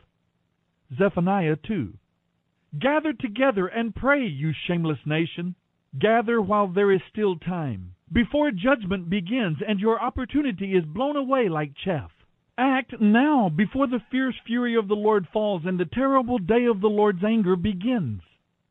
Zephaniah 0.97 1.57
2 1.57 1.93
Gather 2.79 3.13
together 3.13 3.67
and 3.67 3.93
pray, 3.93 4.25
you 4.25 4.51
shameless 4.65 5.05
nation. 5.05 5.53
Gather 5.99 6.41
while 6.41 6.67
there 6.67 6.91
is 6.91 7.01
still 7.07 7.37
time, 7.37 7.93
before 8.11 8.49
judgment 8.49 9.11
begins 9.11 9.57
and 9.67 9.79
your 9.79 10.01
opportunity 10.01 10.75
is 10.75 10.85
blown 10.85 11.15
away 11.15 11.49
like 11.49 11.75
chaff. 11.75 12.11
Act 12.57 12.99
now 12.99 13.49
before 13.49 13.85
the 13.85 14.01
fierce 14.09 14.35
fury 14.47 14.75
of 14.75 14.87
the 14.87 14.95
Lord 14.95 15.27
falls 15.31 15.65
and 15.65 15.79
the 15.79 15.85
terrible 15.85 16.39
day 16.39 16.65
of 16.65 16.81
the 16.81 16.89
Lord's 16.89 17.23
anger 17.23 17.55
begins. 17.55 18.23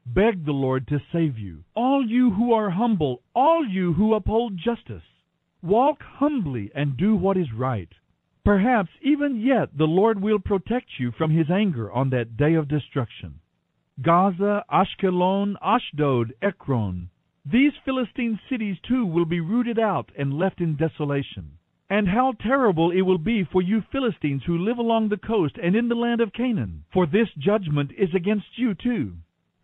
Beg 0.04 0.44
the 0.44 0.52
Lord 0.52 0.88
to 0.88 1.00
save 1.12 1.38
you, 1.38 1.62
all 1.76 2.04
you 2.04 2.32
who 2.32 2.52
are 2.52 2.70
humble, 2.70 3.23
all 3.37 3.64
you 3.64 3.92
who 3.92 4.14
uphold 4.14 4.56
justice. 4.56 5.04
Walk 5.62 6.02
humbly 6.02 6.70
and 6.74 6.96
do 6.96 7.16
what 7.16 7.36
is 7.36 7.52
right. 7.52 7.88
Perhaps 8.44 8.90
even 9.02 9.40
yet 9.40 9.76
the 9.76 9.88
Lord 9.88 10.20
will 10.20 10.38
protect 10.38 10.98
you 10.98 11.10
from 11.10 11.30
his 11.32 11.50
anger 11.50 11.90
on 11.90 12.10
that 12.10 12.36
day 12.36 12.54
of 12.54 12.68
destruction. 12.68 13.40
Gaza, 14.00 14.64
Ashkelon, 14.70 15.56
Ashdod, 15.60 16.32
Ekron. 16.40 17.10
These 17.44 17.72
Philistine 17.84 18.38
cities 18.48 18.76
too 18.86 19.04
will 19.04 19.24
be 19.24 19.40
rooted 19.40 19.78
out 19.78 20.12
and 20.16 20.38
left 20.38 20.60
in 20.60 20.76
desolation. 20.76 21.58
And 21.90 22.06
how 22.06 22.32
terrible 22.32 22.92
it 22.92 23.00
will 23.00 23.18
be 23.18 23.42
for 23.42 23.60
you 23.60 23.80
Philistines 23.90 24.44
who 24.44 24.58
live 24.58 24.78
along 24.78 25.08
the 25.08 25.16
coast 25.16 25.58
and 25.60 25.74
in 25.74 25.88
the 25.88 25.96
land 25.96 26.20
of 26.20 26.32
Canaan, 26.32 26.84
for 26.92 27.06
this 27.06 27.28
judgment 27.36 27.90
is 27.98 28.14
against 28.14 28.56
you 28.56 28.74
too. 28.74 29.16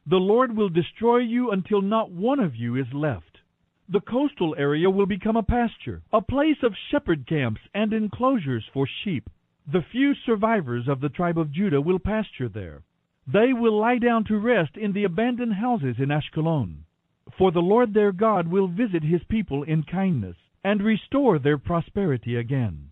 The 0.06 0.16
Lord 0.16 0.56
will 0.56 0.70
destroy 0.70 1.18
you 1.18 1.52
until 1.52 1.82
not 1.82 2.10
one 2.10 2.40
of 2.40 2.56
you 2.56 2.74
is 2.74 2.92
left. 2.92 3.33
The 3.88 4.00
coastal 4.00 4.54
area 4.56 4.88
will 4.88 5.04
become 5.04 5.36
a 5.36 5.42
pasture, 5.42 6.02
a 6.10 6.22
place 6.22 6.62
of 6.62 6.74
shepherd 6.90 7.26
camps 7.26 7.60
and 7.74 7.92
enclosures 7.92 8.64
for 8.72 8.86
sheep. 8.86 9.28
The 9.66 9.82
few 9.82 10.14
survivors 10.14 10.88
of 10.88 11.00
the 11.00 11.10
tribe 11.10 11.38
of 11.38 11.52
Judah 11.52 11.82
will 11.82 11.98
pasture 11.98 12.48
there. 12.48 12.82
They 13.26 13.52
will 13.52 13.78
lie 13.78 13.98
down 13.98 14.24
to 14.24 14.38
rest 14.38 14.78
in 14.78 14.92
the 14.92 15.04
abandoned 15.04 15.54
houses 15.54 15.96
in 15.98 16.10
Ashkelon. 16.10 16.84
For 17.36 17.50
the 17.50 17.62
Lord 17.62 17.92
their 17.92 18.12
God 18.12 18.48
will 18.48 18.68
visit 18.68 19.02
his 19.02 19.22
people 19.24 19.62
in 19.62 19.82
kindness, 19.82 20.36
and 20.62 20.82
restore 20.82 21.38
their 21.38 21.58
prosperity 21.58 22.36
again. 22.36 22.90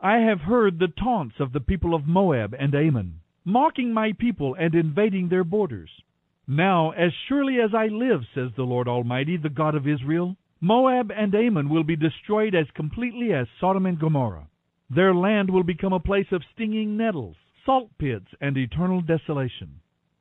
I 0.00 0.18
have 0.20 0.40
heard 0.40 0.78
the 0.78 0.88
taunts 0.88 1.38
of 1.38 1.52
the 1.52 1.60
people 1.60 1.94
of 1.94 2.06
Moab 2.06 2.54
and 2.58 2.74
Ammon, 2.74 3.20
mocking 3.44 3.92
my 3.92 4.12
people 4.12 4.54
and 4.54 4.74
invading 4.74 5.28
their 5.28 5.44
borders. 5.44 6.02
Now, 6.52 6.90
as 6.90 7.12
surely 7.28 7.60
as 7.60 7.72
I 7.74 7.86
live, 7.86 8.22
says 8.34 8.50
the 8.56 8.64
Lord 8.64 8.88
Almighty, 8.88 9.36
the 9.36 9.48
God 9.48 9.76
of 9.76 9.86
Israel, 9.86 10.36
Moab 10.60 11.12
and 11.12 11.32
Ammon 11.32 11.68
will 11.68 11.84
be 11.84 11.94
destroyed 11.94 12.56
as 12.56 12.66
completely 12.72 13.32
as 13.32 13.46
Sodom 13.60 13.86
and 13.86 14.00
Gomorrah. 14.00 14.48
Their 14.92 15.14
land 15.14 15.48
will 15.48 15.62
become 15.62 15.92
a 15.92 16.00
place 16.00 16.26
of 16.32 16.42
stinging 16.52 16.96
nettles, 16.96 17.36
salt 17.64 17.96
pits, 17.98 18.26
and 18.40 18.58
eternal 18.58 19.00
desolation. 19.00 19.78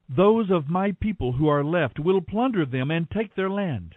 Those 0.07 0.51
of 0.51 0.69
my 0.69 0.91
people 0.91 1.31
who 1.31 1.47
are 1.47 1.63
left 1.63 1.97
will 1.97 2.21
plunder 2.21 2.63
them 2.63 2.91
and 2.91 3.09
take 3.09 3.33
their 3.33 3.49
land. 3.49 3.95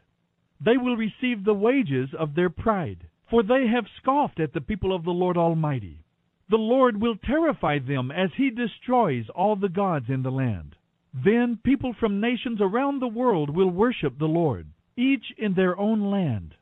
They 0.58 0.78
will 0.78 0.96
receive 0.96 1.44
the 1.44 1.52
wages 1.52 2.14
of 2.18 2.34
their 2.34 2.48
pride, 2.48 3.08
for 3.28 3.42
they 3.42 3.66
have 3.66 3.84
scoffed 4.00 4.40
at 4.40 4.54
the 4.54 4.62
people 4.62 4.96
of 4.96 5.04
the 5.04 5.10
Lord 5.10 5.36
Almighty. 5.36 6.02
The 6.48 6.56
Lord 6.56 6.98
will 6.98 7.16
terrify 7.16 7.78
them 7.78 8.10
as 8.10 8.30
he 8.38 8.48
destroys 8.48 9.28
all 9.34 9.54
the 9.54 9.68
gods 9.68 10.08
in 10.08 10.22
the 10.22 10.32
land. 10.32 10.76
Then 11.14 11.58
people 11.62 11.92
from 11.92 12.20
nations 12.20 12.60
around 12.60 13.00
the 13.00 13.08
world 13.08 13.50
will 13.50 13.70
worship 13.70 14.18
the 14.18 14.28
Lord, 14.28 14.68
each 14.96 15.32
in 15.36 15.54
their 15.54 15.78
own 15.78 16.10
land. 16.10 16.54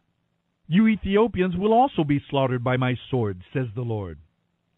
You 0.66 0.88
Ethiopians 0.88 1.56
will 1.56 1.72
also 1.72 2.04
be 2.04 2.20
slaughtered 2.28 2.64
by 2.64 2.76
my 2.76 2.96
sword, 3.10 3.42
says 3.52 3.68
the 3.74 3.82
Lord. 3.82 4.18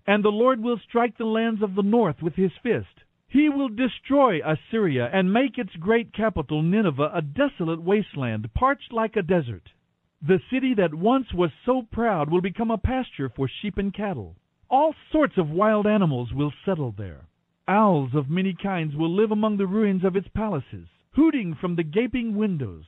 And 0.07 0.23
the 0.23 0.31
Lord 0.31 0.63
will 0.63 0.79
strike 0.79 1.17
the 1.17 1.25
lands 1.25 1.63
of 1.63 1.75
the 1.75 1.83
north 1.83 2.23
with 2.23 2.35
his 2.35 2.53
fist. 2.63 3.05
He 3.29 3.49
will 3.49 3.71
destroy 3.71 4.41
Assyria 4.45 5.09
and 5.11 5.33
make 5.33 5.57
its 5.57 5.75
great 5.77 6.13
capital 6.13 6.63
Nineveh 6.63 7.11
a 7.15 7.23
desolate 7.23 7.81
wasteland, 7.81 8.53
parched 8.53 8.93
like 8.93 9.17
a 9.17 9.23
desert. 9.23 9.71
The 10.21 10.41
city 10.51 10.75
that 10.75 10.93
once 10.95 11.33
was 11.33 11.51
so 11.65 11.83
proud 11.91 12.31
will 12.31 12.43
become 12.43 12.71
a 12.71 12.77
pasture 12.79 13.31
for 13.31 13.49
sheep 13.49 13.79
and 13.79 13.93
cattle. 13.95 14.37
All 14.69 14.95
sorts 15.11 15.39
of 15.39 15.49
wild 15.49 15.87
animals 15.87 16.33
will 16.35 16.53
settle 16.65 16.93
there. 16.93 17.27
Owls 17.69 18.13
of 18.15 18.29
many 18.29 18.55
kinds 18.55 18.97
will 18.97 19.15
live 19.15 19.31
among 19.31 19.57
the 19.57 19.69
ruins 19.69 20.03
of 20.03 20.17
its 20.17 20.27
palaces, 20.35 20.89
hooting 21.13 21.55
from 21.55 21.77
the 21.77 21.85
gaping 21.85 22.35
windows. 22.35 22.85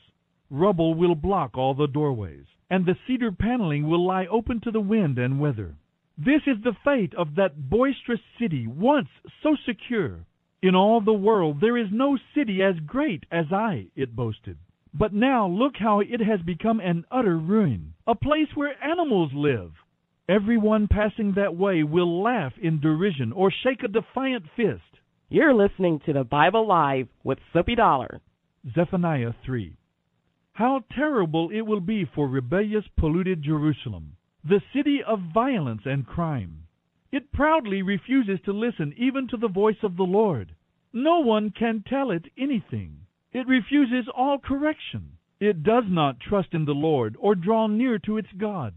Rubble 0.51 0.95
will 0.95 1.15
block 1.15 1.57
all 1.57 1.75
the 1.75 1.87
doorways, 1.87 2.47
and 2.69 2.85
the 2.85 2.97
cedar 3.07 3.31
paneling 3.31 3.87
will 3.87 4.05
lie 4.05 4.27
open 4.27 4.61
to 4.63 4.73
the 4.73 4.81
wind 4.81 5.17
and 5.17 5.39
weather. 5.39 5.77
This 6.19 6.43
is 6.49 6.61
the 6.63 6.77
fate 6.85 7.15
of 7.15 7.37
that 7.37 7.71
boisterous 7.71 8.21
city, 8.37 8.67
once 8.67 9.11
so 9.45 9.55
secure. 9.65 10.27
In 10.61 10.75
all 10.75 11.01
the 11.01 11.13
world 11.13 11.61
there 11.61 11.77
is 11.77 11.93
no 11.93 12.19
city 12.35 12.61
as 12.61 12.81
great 12.81 13.27
as 13.31 13.53
I, 13.53 13.91
it 13.95 14.17
boasted. 14.17 14.59
But 14.93 15.13
now 15.13 15.47
look 15.47 15.77
how 15.77 16.01
it 16.01 16.21
has 16.21 16.41
become 16.43 16.81
an 16.81 17.05
utter 17.13 17.39
ruin, 17.39 17.95
a 18.09 18.17
place 18.17 18.57
where 18.57 18.83
animals 18.83 19.33
live. 19.35 19.73
Everyone 20.27 20.89
passing 20.89 21.33
that 21.33 21.55
way 21.55 21.83
will 21.83 22.23
laugh 22.23 22.55
in 22.63 22.81
derision 22.81 23.31
or 23.31 23.51
shake 23.51 23.83
a 23.83 23.89
defiant 23.89 24.47
fist. 24.57 24.81
You're 25.29 25.53
listening 25.53 26.01
to 26.07 26.15
the 26.15 26.25
Bible 26.25 26.67
Live 26.67 27.09
with 27.23 27.39
Soapy 27.53 27.75
Dollar. 27.75 28.23
Zephaniah 28.75 29.35
3. 29.45 29.77
How 30.55 30.83
terrible 30.97 31.51
it 31.51 31.61
will 31.61 31.83
be 31.83 32.07
for 32.07 32.27
rebellious, 32.27 32.87
polluted 32.97 33.43
Jerusalem, 33.43 34.17
the 34.43 34.63
city 34.75 35.01
of 35.07 35.21
violence 35.35 35.83
and 35.85 36.07
crime. 36.07 36.69
It 37.13 37.31
proudly 37.31 37.83
refuses 37.83 38.39
to 38.47 38.53
listen 38.55 38.95
even 38.97 39.29
to 39.29 39.37
the 39.37 39.49
voice 39.49 39.83
of 39.83 39.99
the 39.99 40.05
Lord. 40.05 40.55
No 40.91 41.19
one 41.19 41.51
can 41.51 41.85
tell 41.87 42.11
it 42.11 42.25
anything. 42.39 43.01
It 43.35 43.47
refuses 43.47 44.09
all 44.17 44.39
correction. 44.39 45.19
It 45.39 45.63
does 45.63 45.85
not 45.87 46.19
trust 46.19 46.55
in 46.55 46.65
the 46.65 46.73
Lord 46.73 47.15
or 47.21 47.35
draw 47.35 47.67
near 47.67 47.99
to 47.99 48.17
its 48.17 48.33
God. 48.39 48.73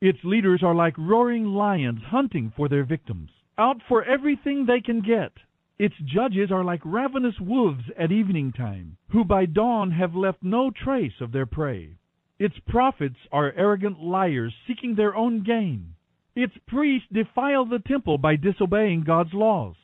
Its 0.00 0.22
leaders 0.22 0.62
are 0.62 0.74
like 0.74 0.96
roaring 0.96 1.44
lions 1.44 2.00
hunting 2.04 2.52
for 2.56 2.68
their 2.68 2.84
victims, 2.84 3.30
out 3.58 3.82
for 3.88 4.04
everything 4.04 4.64
they 4.64 4.80
can 4.80 5.00
get. 5.00 5.32
Its 5.78 5.96
judges 6.04 6.52
are 6.52 6.64
like 6.64 6.80
ravenous 6.84 7.40
wolves 7.40 7.84
at 7.96 8.12
evening 8.12 8.52
time, 8.52 8.96
who 9.08 9.24
by 9.24 9.44
dawn 9.44 9.90
have 9.90 10.14
left 10.14 10.42
no 10.42 10.70
trace 10.70 11.20
of 11.20 11.32
their 11.32 11.46
prey. 11.46 11.96
Its 12.38 12.54
prophets 12.68 13.18
are 13.32 13.52
arrogant 13.56 14.00
liars 14.00 14.54
seeking 14.66 14.94
their 14.94 15.16
own 15.16 15.42
gain. 15.42 15.94
Its 16.36 16.54
priests 16.68 17.08
defile 17.12 17.64
the 17.64 17.80
temple 17.80 18.18
by 18.18 18.36
disobeying 18.36 19.02
God's 19.02 19.34
laws. 19.34 19.74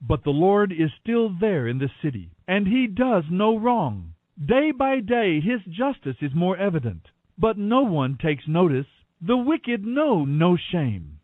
But 0.00 0.24
the 0.24 0.30
Lord 0.30 0.72
is 0.72 0.90
still 1.02 1.28
there 1.28 1.68
in 1.68 1.76
the 1.76 1.90
city, 2.02 2.30
and 2.48 2.66
he 2.66 2.86
does 2.86 3.24
no 3.30 3.58
wrong. 3.58 4.14
Day 4.42 4.70
by 4.70 5.00
day 5.00 5.40
his 5.40 5.60
justice 5.68 6.16
is 6.22 6.34
more 6.34 6.56
evident, 6.56 7.02
but 7.36 7.58
no 7.58 7.82
one 7.82 8.16
takes 8.16 8.48
notice. 8.48 8.86
The 9.22 9.36
wicked 9.36 9.84
know 9.84 10.24
no 10.24 10.56
shame. 10.56 11.18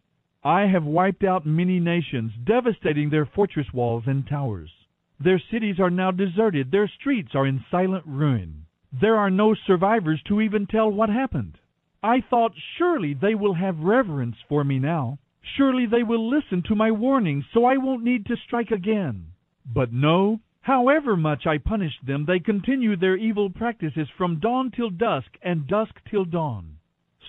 I 0.44 0.66
have 0.66 0.84
wiped 0.84 1.24
out 1.24 1.46
many 1.46 1.80
nations, 1.80 2.32
devastating 2.44 3.08
their 3.08 3.24
fortress 3.24 3.72
walls 3.72 4.04
and 4.06 4.26
towers. 4.26 4.70
Their 5.18 5.38
cities 5.50 5.80
are 5.80 5.88
now 5.88 6.10
deserted, 6.10 6.70
their 6.70 6.88
streets 6.88 7.34
are 7.34 7.46
in 7.46 7.64
silent 7.70 8.04
ruin. 8.06 8.66
There 8.92 9.16
are 9.16 9.30
no 9.30 9.54
survivors 9.54 10.22
to 10.24 10.42
even 10.42 10.66
tell 10.66 10.90
what 10.90 11.08
happened. 11.08 11.58
I 12.02 12.20
thought, 12.20 12.52
surely 12.76 13.14
they 13.14 13.34
will 13.34 13.54
have 13.54 13.78
reverence 13.80 14.36
for 14.46 14.62
me 14.62 14.78
now. 14.78 15.18
Surely 15.56 15.86
they 15.86 16.02
will 16.02 16.28
listen 16.28 16.62
to 16.64 16.74
my 16.74 16.90
warnings, 16.90 17.46
so 17.54 17.64
I 17.64 17.78
won't 17.78 18.04
need 18.04 18.26
to 18.26 18.36
strike 18.36 18.72
again. 18.72 19.28
But 19.64 19.90
no, 19.90 20.40
however 20.60 21.16
much 21.16 21.46
I 21.46 21.56
punish 21.56 21.98
them, 22.02 22.26
they 22.26 22.40
continue 22.40 22.94
their 22.96 23.16
evil 23.16 23.48
practices 23.48 24.08
from 24.18 24.38
dawn 24.38 24.70
till 24.70 24.90
dusk, 24.90 25.38
and 25.40 25.66
dusk 25.66 25.94
till 26.10 26.26
dawn. 26.26 26.75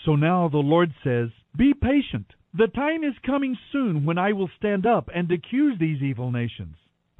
So 0.08 0.16
now 0.16 0.48
the 0.48 0.60
Lord 0.60 0.94
says, 1.04 1.32
Be 1.58 1.74
patient. 1.74 2.28
The 2.54 2.68
time 2.68 3.04
is 3.04 3.16
coming 3.26 3.58
soon 3.74 4.06
when 4.06 4.18
I 4.18 4.32
will 4.32 4.50
stand 4.58 4.86
up 4.86 5.10
and 5.14 5.30
accuse 5.30 5.78
these 5.78 6.02
evil 6.02 6.32
nations. 6.32 6.78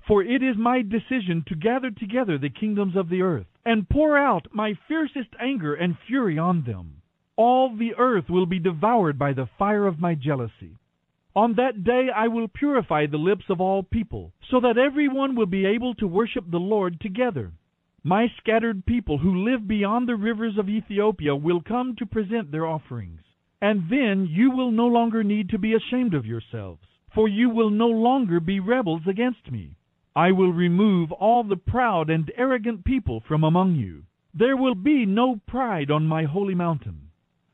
For 0.08 0.24
it 0.24 0.42
is 0.42 0.56
my 0.56 0.84
decision 0.84 1.44
to 1.50 1.56
gather 1.56 1.92
together 1.92 2.38
the 2.38 2.50
kingdoms 2.50 2.96
of 2.96 3.10
the 3.10 3.24
earth, 3.24 3.48
and 3.66 3.90
pour 3.90 4.18
out 4.18 4.48
my 4.54 4.74
fiercest 4.88 5.28
anger 5.38 5.76
and 5.76 5.98
fury 6.08 6.40
on 6.40 6.64
them. 6.64 7.02
All 7.36 7.76
the 7.76 7.94
earth 7.98 8.30
will 8.30 8.46
be 8.46 8.60
devoured 8.60 9.20
by 9.20 9.34
the 9.34 9.50
fire 9.60 9.86
of 9.86 10.00
my 10.00 10.16
jealousy. 10.16 10.78
On 11.36 11.56
that 11.56 11.84
day 11.84 12.08
I 12.16 12.30
will 12.30 12.48
purify 12.48 13.06
the 13.06 13.18
lips 13.18 13.50
of 13.50 13.60
all 13.60 13.84
people, 13.84 14.32
so 14.50 14.62
that 14.62 14.78
everyone 14.78 15.36
will 15.36 15.46
be 15.46 15.66
able 15.66 15.94
to 15.96 16.08
worship 16.08 16.50
the 16.50 16.58
Lord 16.58 17.02
together. 17.02 17.52
My 18.04 18.32
scattered 18.38 18.86
people 18.86 19.18
who 19.18 19.44
live 19.44 19.68
beyond 19.68 20.08
the 20.08 20.16
rivers 20.16 20.58
of 20.58 20.70
Ethiopia 20.70 21.36
will 21.36 21.62
come 21.62 21.96
to 21.96 22.06
present 22.06 22.52
their 22.52 22.66
offerings. 22.66 23.22
And 23.62 23.90
then 23.90 24.28
you 24.30 24.52
will 24.52 24.72
no 24.72 24.88
longer 24.88 25.24
need 25.24 25.50
to 25.50 25.58
be 25.58 25.74
ashamed 25.74 26.14
of 26.14 26.26
yourselves, 26.26 26.88
for 27.14 27.28
you 27.28 27.50
will 27.50 27.72
no 27.72 27.88
longer 27.88 28.40
be 28.40 28.60
rebels 28.60 29.02
against 29.08 29.52
me. 29.52 29.76
I 30.16 30.32
will 30.32 30.54
remove 30.54 31.12
all 31.12 31.44
the 31.44 31.58
proud 31.58 32.10
and 32.10 32.32
arrogant 32.36 32.86
people 32.86 33.20
from 33.28 33.44
among 33.44 33.76
you. 33.76 34.04
There 34.34 34.58
will 34.58 34.76
be 34.76 35.06
no 35.06 35.42
pride 35.48 35.90
on 35.90 36.06
my 36.06 36.24
holy 36.24 36.56
mountain. 36.56 37.10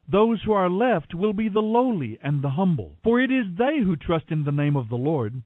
Those 0.07 0.41
who 0.43 0.51
are 0.51 0.69
left 0.69 1.13
will 1.13 1.33
be 1.33 1.47
the 1.47 1.61
lowly 1.61 2.19
and 2.21 2.41
the 2.41 2.49
humble, 2.49 2.97
for 3.03 3.21
it 3.21 3.31
is 3.31 3.45
they 3.57 3.79
who 3.79 3.95
trust 3.95 4.31
in 4.31 4.43
the 4.43 4.51
name 4.51 4.75
of 4.75 4.89
the 4.89 4.97
Lord. 4.97 5.41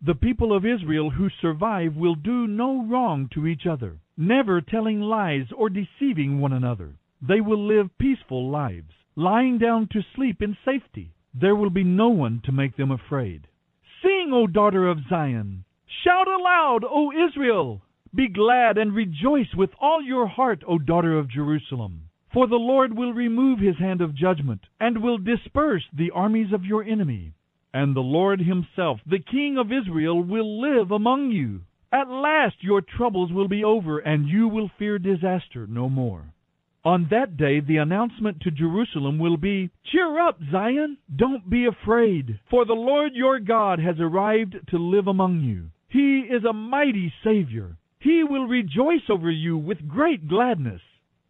The 0.00 0.14
people 0.14 0.54
of 0.54 0.64
Israel 0.64 1.10
who 1.10 1.28
survive 1.28 1.96
will 1.96 2.14
do 2.14 2.46
no 2.46 2.86
wrong 2.86 3.28
to 3.34 3.46
each 3.46 3.66
other, 3.66 3.98
never 4.20 4.60
telling 4.60 5.00
lies 5.00 5.46
or 5.56 5.70
deceiving 5.70 6.38
one 6.38 6.52
another. 6.52 6.94
They 7.26 7.40
will 7.40 7.66
live 7.66 7.98
peaceful 7.98 8.50
lives, 8.50 8.92
lying 9.16 9.58
down 9.58 9.88
to 9.92 10.02
sleep 10.14 10.42
in 10.42 10.56
safety. 10.64 11.14
There 11.34 11.56
will 11.56 11.70
be 11.70 11.84
no 11.84 12.10
one 12.10 12.42
to 12.44 12.52
make 12.52 12.76
them 12.76 12.90
afraid. 12.90 13.46
Sing, 14.02 14.30
O 14.32 14.46
daughter 14.46 14.86
of 14.86 14.98
Zion! 15.08 15.64
Shout 16.04 16.28
aloud, 16.28 16.84
O 16.84 17.10
Israel! 17.12 17.82
Be 18.14 18.28
glad 18.28 18.76
and 18.76 18.94
rejoice 18.94 19.54
with 19.56 19.70
all 19.80 20.02
your 20.02 20.26
heart, 20.26 20.62
O 20.66 20.78
daughter 20.78 21.18
of 21.18 21.30
Jerusalem! 21.30 22.02
For 22.32 22.46
the 22.46 22.56
Lord 22.56 22.96
will 22.96 23.12
remove 23.12 23.58
his 23.58 23.78
hand 23.78 24.00
of 24.00 24.14
judgment, 24.14 24.66
and 24.78 25.02
will 25.02 25.18
disperse 25.18 25.84
the 25.92 26.10
armies 26.10 26.52
of 26.52 26.64
your 26.64 26.84
enemy. 26.84 27.32
And 27.72 27.94
the 27.96 28.00
Lord 28.00 28.40
himself, 28.40 29.00
the 29.06 29.18
King 29.18 29.56
of 29.58 29.72
Israel, 29.72 30.22
will 30.22 30.60
live 30.60 30.90
among 30.90 31.30
you. 31.30 31.62
At 31.92 32.08
last 32.08 32.62
your 32.62 32.82
troubles 32.82 33.32
will 33.32 33.48
be 33.48 33.64
over, 33.64 33.98
and 33.98 34.28
you 34.28 34.46
will 34.46 34.68
fear 34.78 34.96
disaster 35.00 35.66
no 35.66 35.88
more. 35.88 36.32
On 36.84 37.08
that 37.10 37.36
day 37.36 37.58
the 37.58 37.78
announcement 37.78 38.40
to 38.42 38.52
Jerusalem 38.52 39.18
will 39.18 39.36
be, 39.36 39.70
Cheer 39.84 40.20
up, 40.20 40.38
Zion! 40.52 40.98
Don't 41.14 41.50
be 41.50 41.66
afraid, 41.66 42.38
for 42.48 42.64
the 42.64 42.74
Lord 42.74 43.14
your 43.14 43.40
God 43.40 43.80
has 43.80 43.98
arrived 43.98 44.56
to 44.68 44.78
live 44.78 45.08
among 45.08 45.40
you. 45.40 45.72
He 45.88 46.20
is 46.20 46.44
a 46.44 46.52
mighty 46.52 47.12
Savior. 47.24 47.76
He 47.98 48.22
will 48.22 48.46
rejoice 48.46 49.10
over 49.10 49.30
you 49.30 49.58
with 49.58 49.88
great 49.88 50.28
gladness. 50.28 50.82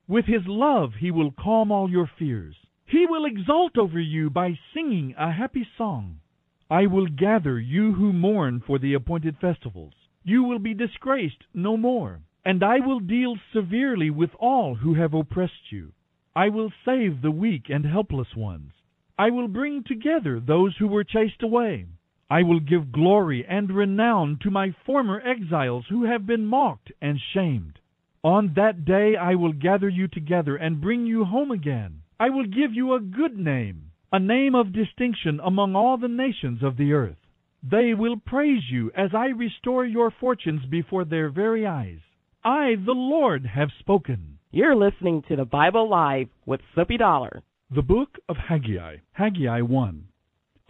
With 0.07 0.27
his 0.27 0.47
love 0.47 0.93
he 0.95 1.11
will 1.11 1.33
calm 1.33 1.73
all 1.73 1.91
your 1.91 2.11
fears. 2.19 2.55
He 2.85 3.07
will 3.07 3.25
exult 3.25 3.79
over 3.79 3.99
you 3.99 4.29
by 4.29 4.59
singing 4.75 5.15
a 5.17 5.33
happy 5.33 5.67
song. 5.79 6.21
I 6.69 6.87
will 6.87 7.07
gather 7.07 7.59
you 7.59 7.95
who 7.95 8.13
mourn 8.13 8.61
for 8.61 8.79
the 8.79 8.93
appointed 8.93 9.39
festivals. 9.41 9.95
You 10.23 10.45
will 10.45 10.59
be 10.59 10.75
disgraced 10.75 11.45
no 11.55 11.77
more. 11.77 12.21
And 12.45 12.63
I 12.63 12.81
will 12.81 13.01
deal 13.01 13.37
severely 13.53 14.11
with 14.11 14.31
all 14.39 14.75
who 14.75 14.95
have 14.95 15.15
oppressed 15.15 15.71
you. 15.71 15.93
I 16.35 16.49
will 16.49 16.73
save 16.85 17.21
the 17.21 17.31
weak 17.31 17.69
and 17.69 17.85
helpless 17.85 18.35
ones. 18.37 18.73
I 19.19 19.31
will 19.31 19.49
bring 19.49 19.83
together 19.83 20.41
those 20.41 20.77
who 20.77 20.89
were 20.89 21.05
chased 21.05 21.43
away. 21.43 21.87
I 22.31 22.43
will 22.43 22.61
give 22.61 22.93
glory 22.93 23.45
and 23.45 23.71
renown 23.71 24.39
to 24.43 24.51
my 24.51 24.71
former 24.87 25.21
exiles 25.21 25.87
who 25.89 26.05
have 26.05 26.27
been 26.27 26.47
mocked 26.47 26.93
and 27.03 27.21
shamed. 27.21 27.79
On 28.23 28.55
that 28.55 28.85
day 28.85 29.17
I 29.17 29.35
will 29.35 29.53
gather 29.53 29.89
you 29.89 30.07
together 30.07 30.57
and 30.57 30.81
bring 30.81 31.07
you 31.07 31.25
home 31.25 31.51
again. 31.51 32.03
I 32.21 32.31
will 32.31 32.47
give 32.47 32.73
you 32.73 32.95
a 32.95 33.01
good 33.01 33.37
name, 33.37 33.91
a 34.13 34.21
name 34.21 34.55
of 34.55 34.73
distinction 34.73 35.41
among 35.43 35.75
all 35.75 35.97
the 35.97 36.09
nations 36.09 36.63
of 36.63 36.77
the 36.77 36.93
earth. 36.93 37.17
They 37.63 37.93
will 37.93 38.17
praise 38.17 38.71
you 38.71 38.91
as 38.97 39.15
I 39.15 39.27
restore 39.27 39.85
your 39.85 40.11
fortunes 40.11 40.65
before 40.65 41.05
their 41.05 41.29
very 41.29 41.67
eyes. 41.67 42.01
I, 42.43 42.77
the 42.77 42.93
Lord, 42.93 43.45
have 43.45 43.71
spoken. 43.79 44.39
You're 44.51 44.75
listening 44.75 45.23
to 45.29 45.37
the 45.37 45.45
Bible 45.45 45.87
Live 45.87 46.29
with 46.47 46.63
Soapy 46.75 46.97
Dollar. 46.97 47.43
The 47.71 47.83
Book 47.83 48.19
of 48.31 48.39
Haggai, 48.39 48.97
Haggai 49.13 49.61
1. 49.61 50.05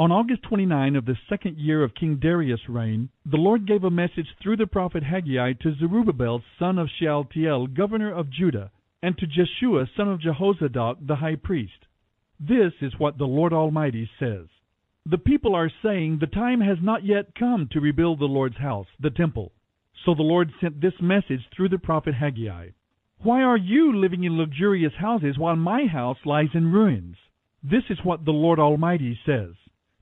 On 0.01 0.11
August 0.11 0.43
29 0.43 0.97
of 0.97 1.05
the 1.05 1.17
second 1.29 1.59
year 1.59 1.85
of 1.85 1.95
King 1.95 2.17
Darius' 2.17 2.69
reign, 2.69 3.11
the 3.25 3.37
Lord 3.37 3.67
gave 3.67 3.85
a 3.85 3.91
message 3.91 4.35
through 4.43 4.57
the 4.57 4.67
prophet 4.67 5.05
Haggai 5.05 5.53
to 5.63 5.77
Zerubbabel 5.77 6.43
son 6.59 6.79
of 6.79 6.89
Shealtiel, 6.99 7.69
governor 7.69 8.13
of 8.13 8.31
Judah, 8.31 8.73
and 9.01 9.17
to 9.17 9.27
Jeshua 9.27 9.87
son 9.97 10.09
of 10.09 10.21
Jehozadak, 10.21 11.07
the 11.07 11.17
high 11.17 11.37
priest. 11.37 11.87
This 12.41 12.73
is 12.81 12.99
what 12.99 13.17
the 13.17 13.27
Lord 13.27 13.53
Almighty 13.53 14.11
says. 14.19 14.49
The 15.07 15.19
people 15.19 15.55
are 15.55 15.71
saying 15.83 16.19
the 16.19 16.27
time 16.27 16.61
has 16.61 16.79
not 16.83 17.05
yet 17.05 17.35
come 17.35 17.69
to 17.73 17.81
rebuild 17.81 18.19
the 18.19 18.27
Lord's 18.27 18.59
house, 18.59 18.87
the 19.01 19.11
temple. 19.11 19.53
So 20.05 20.15
the 20.15 20.23
Lord 20.23 20.53
sent 20.61 20.81
this 20.81 21.01
message 21.01 21.49
through 21.51 21.71
the 21.71 21.79
prophet 21.79 22.15
Haggai. 22.15 22.71
Why 23.23 23.43
are 23.43 23.57
you 23.57 23.97
living 23.97 24.25
in 24.25 24.37
luxurious 24.37 24.95
houses 24.95 25.39
while 25.39 25.57
my 25.57 25.87
house 25.87 26.19
lies 26.25 26.51
in 26.55 26.73
ruins? 26.73 27.17
This 27.63 27.85
is 27.91 28.05
what 28.05 28.25
the 28.25 28.33
Lord 28.33 28.59
Almighty 28.59 29.19
says. 29.25 29.55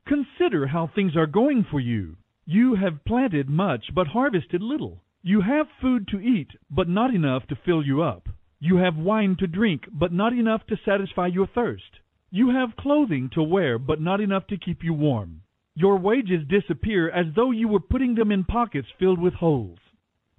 Consider 0.07 0.67
how 0.67 0.87
things 0.87 1.17
are 1.17 1.27
going 1.27 1.65
for 1.65 1.81
you. 1.81 2.17
You 2.45 2.75
have 2.77 3.05
planted 3.05 3.49
much, 3.49 3.95
but 3.95 4.09
harvested 4.09 4.63
little. 4.63 5.05
You 5.23 5.41
have 5.43 5.67
food 5.81 6.09
to 6.09 6.21
eat, 6.21 6.49
but 6.71 6.89
not 6.89 7.15
enough 7.15 7.47
to 7.49 7.57
fill 7.57 7.85
you 7.85 8.03
up. 8.03 8.29
You 8.61 8.77
have 8.77 8.97
wine 8.97 9.37
to 9.41 9.47
drink, 9.47 9.85
but 9.93 10.13
not 10.13 10.33
enough 10.33 10.67
to 10.67 10.77
satisfy 10.85 11.27
your 11.29 11.47
thirst. 11.47 12.01
You 12.31 12.51
have 12.51 12.77
clothing 12.77 13.31
to 13.35 13.43
wear, 13.43 13.79
but 13.79 14.01
not 14.01 14.21
enough 14.21 14.47
to 14.49 14.59
keep 14.59 14.85
you 14.85 14.93
warm. 14.93 15.43
Your 15.75 15.97
wages 15.97 16.47
disappear 16.47 17.09
as 17.09 17.27
though 17.35 17.51
you 17.51 17.69
were 17.69 17.81
putting 17.81 18.15
them 18.15 18.31
in 18.33 18.45
pockets 18.45 18.89
filled 18.99 19.19
with 19.19 19.35
holes. 19.35 19.79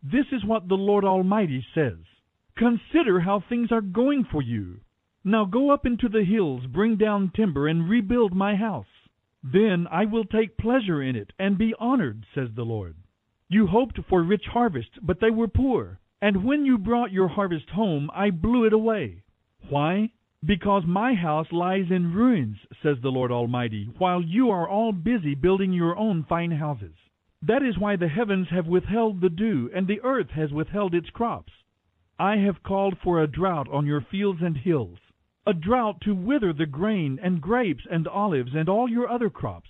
This 0.03 0.25
is 0.31 0.45
what 0.45 0.67
the 0.67 0.75
Lord 0.77 1.03
Almighty 1.03 1.65
says. 1.73 1.97
Consider 2.57 3.21
how 3.21 3.39
things 3.39 3.71
are 3.71 3.81
going 3.81 4.25
for 4.25 4.41
you. 4.41 4.81
Now 5.23 5.45
go 5.45 5.71
up 5.71 5.85
into 5.85 6.09
the 6.09 6.23
hills, 6.23 6.65
bring 6.67 6.97
down 6.97 7.31
timber, 7.35 7.67
and 7.67 7.89
rebuild 7.89 8.33
my 8.33 8.55
house. 8.55 8.85
Then 9.43 9.87
I 9.89 10.05
will 10.05 10.25
take 10.25 10.57
pleasure 10.57 11.01
in 11.01 11.15
it 11.15 11.33
and 11.39 11.57
be 11.57 11.73
honored, 11.79 12.25
says 12.35 12.49
the 12.53 12.65
Lord. 12.65 12.97
You 13.47 13.65
hoped 13.65 13.99
for 14.07 14.21
rich 14.21 14.45
harvests, 14.45 14.99
but 15.01 15.19
they 15.19 15.31
were 15.31 15.47
poor. 15.47 15.99
And 16.21 16.43
when 16.43 16.65
you 16.65 16.77
brought 16.77 17.11
your 17.11 17.29
harvest 17.29 17.69
home, 17.69 18.11
I 18.13 18.29
blew 18.29 18.65
it 18.65 18.73
away. 18.73 19.23
Why? 19.69 20.11
Because 20.45 20.85
my 20.85 21.15
house 21.15 21.51
lies 21.51 21.91
in 21.91 22.13
ruins, 22.13 22.57
says 22.81 23.01
the 23.01 23.11
Lord 23.11 23.29
Almighty, 23.29 23.89
while 23.97 24.21
you 24.21 24.49
are 24.49 24.69
all 24.69 24.93
busy 24.93 25.35
building 25.35 25.73
your 25.73 25.97
own 25.97 26.23
fine 26.23 26.51
houses. 26.51 26.95
That 27.41 27.61
is 27.61 27.77
why 27.77 27.97
the 27.97 28.07
heavens 28.07 28.47
have 28.49 28.65
withheld 28.65 29.19
the 29.19 29.29
dew, 29.29 29.69
and 29.73 29.85
the 29.85 30.01
earth 30.01 30.29
has 30.31 30.53
withheld 30.53 30.95
its 30.95 31.09
crops. 31.09 31.51
I 32.17 32.37
have 32.37 32.63
called 32.63 32.97
for 32.99 33.21
a 33.21 33.27
drought 33.27 33.67
on 33.69 33.85
your 33.85 33.99
fields 33.99 34.41
and 34.41 34.55
hills, 34.55 34.99
a 35.45 35.53
drought 35.53 35.99
to 36.01 36.15
wither 36.15 36.53
the 36.53 36.65
grain 36.65 37.19
and 37.21 37.41
grapes 37.41 37.85
and 37.89 38.07
olives 38.07 38.55
and 38.55 38.69
all 38.69 38.89
your 38.89 39.09
other 39.09 39.29
crops, 39.29 39.69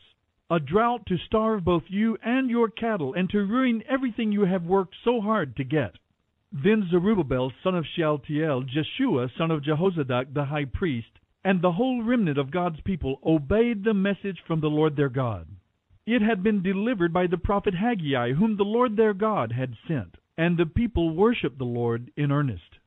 a 0.52 0.60
drought 0.60 1.06
to 1.08 1.18
starve 1.18 1.64
both 1.64 1.90
you 1.90 2.18
and 2.24 2.50
your 2.50 2.70
cattle, 2.70 3.14
and 3.14 3.30
to 3.32 3.46
ruin 3.46 3.84
everything 3.88 4.32
you 4.32 4.46
have 4.46 4.64
worked 4.64 4.96
so 5.04 5.20
hard 5.20 5.56
to 5.56 5.64
get. 5.64 5.96
Then 6.52 6.88
Zerubbabel 6.90 7.52
son 7.64 7.76
of 7.76 7.86
Shealtiel, 7.86 8.64
Jeshua 8.64 9.30
son 9.38 9.52
of 9.52 9.62
Jehozadak 9.62 10.34
the 10.34 10.46
high 10.46 10.66
priest, 10.66 11.20
and 11.44 11.62
the 11.62 11.74
whole 11.74 12.02
remnant 12.02 12.40
of 12.40 12.50
God's 12.50 12.82
people 12.82 13.20
obeyed 13.24 13.84
the 13.84 13.94
message 13.94 14.42
from 14.48 14.60
the 14.60 14.70
Lord 14.70 14.96
their 14.96 15.10
God. 15.10 15.48
It 16.08 16.24
had 16.24 16.42
been 16.42 16.64
delivered 16.64 17.14
by 17.14 17.28
the 17.28 17.38
prophet 17.38 17.76
Haggai, 17.76 18.34
whom 18.34 18.58
the 18.58 18.66
Lord 18.66 18.98
their 18.98 19.14
God 19.14 19.52
had 19.52 19.78
sent, 19.88 20.18
and 20.38 20.58
the 20.58 20.66
people 20.66 21.16
worshipped 21.16 21.60
the 21.60 21.66
Lord 21.66 22.12
in 22.18 22.32
earnest. 22.32 22.80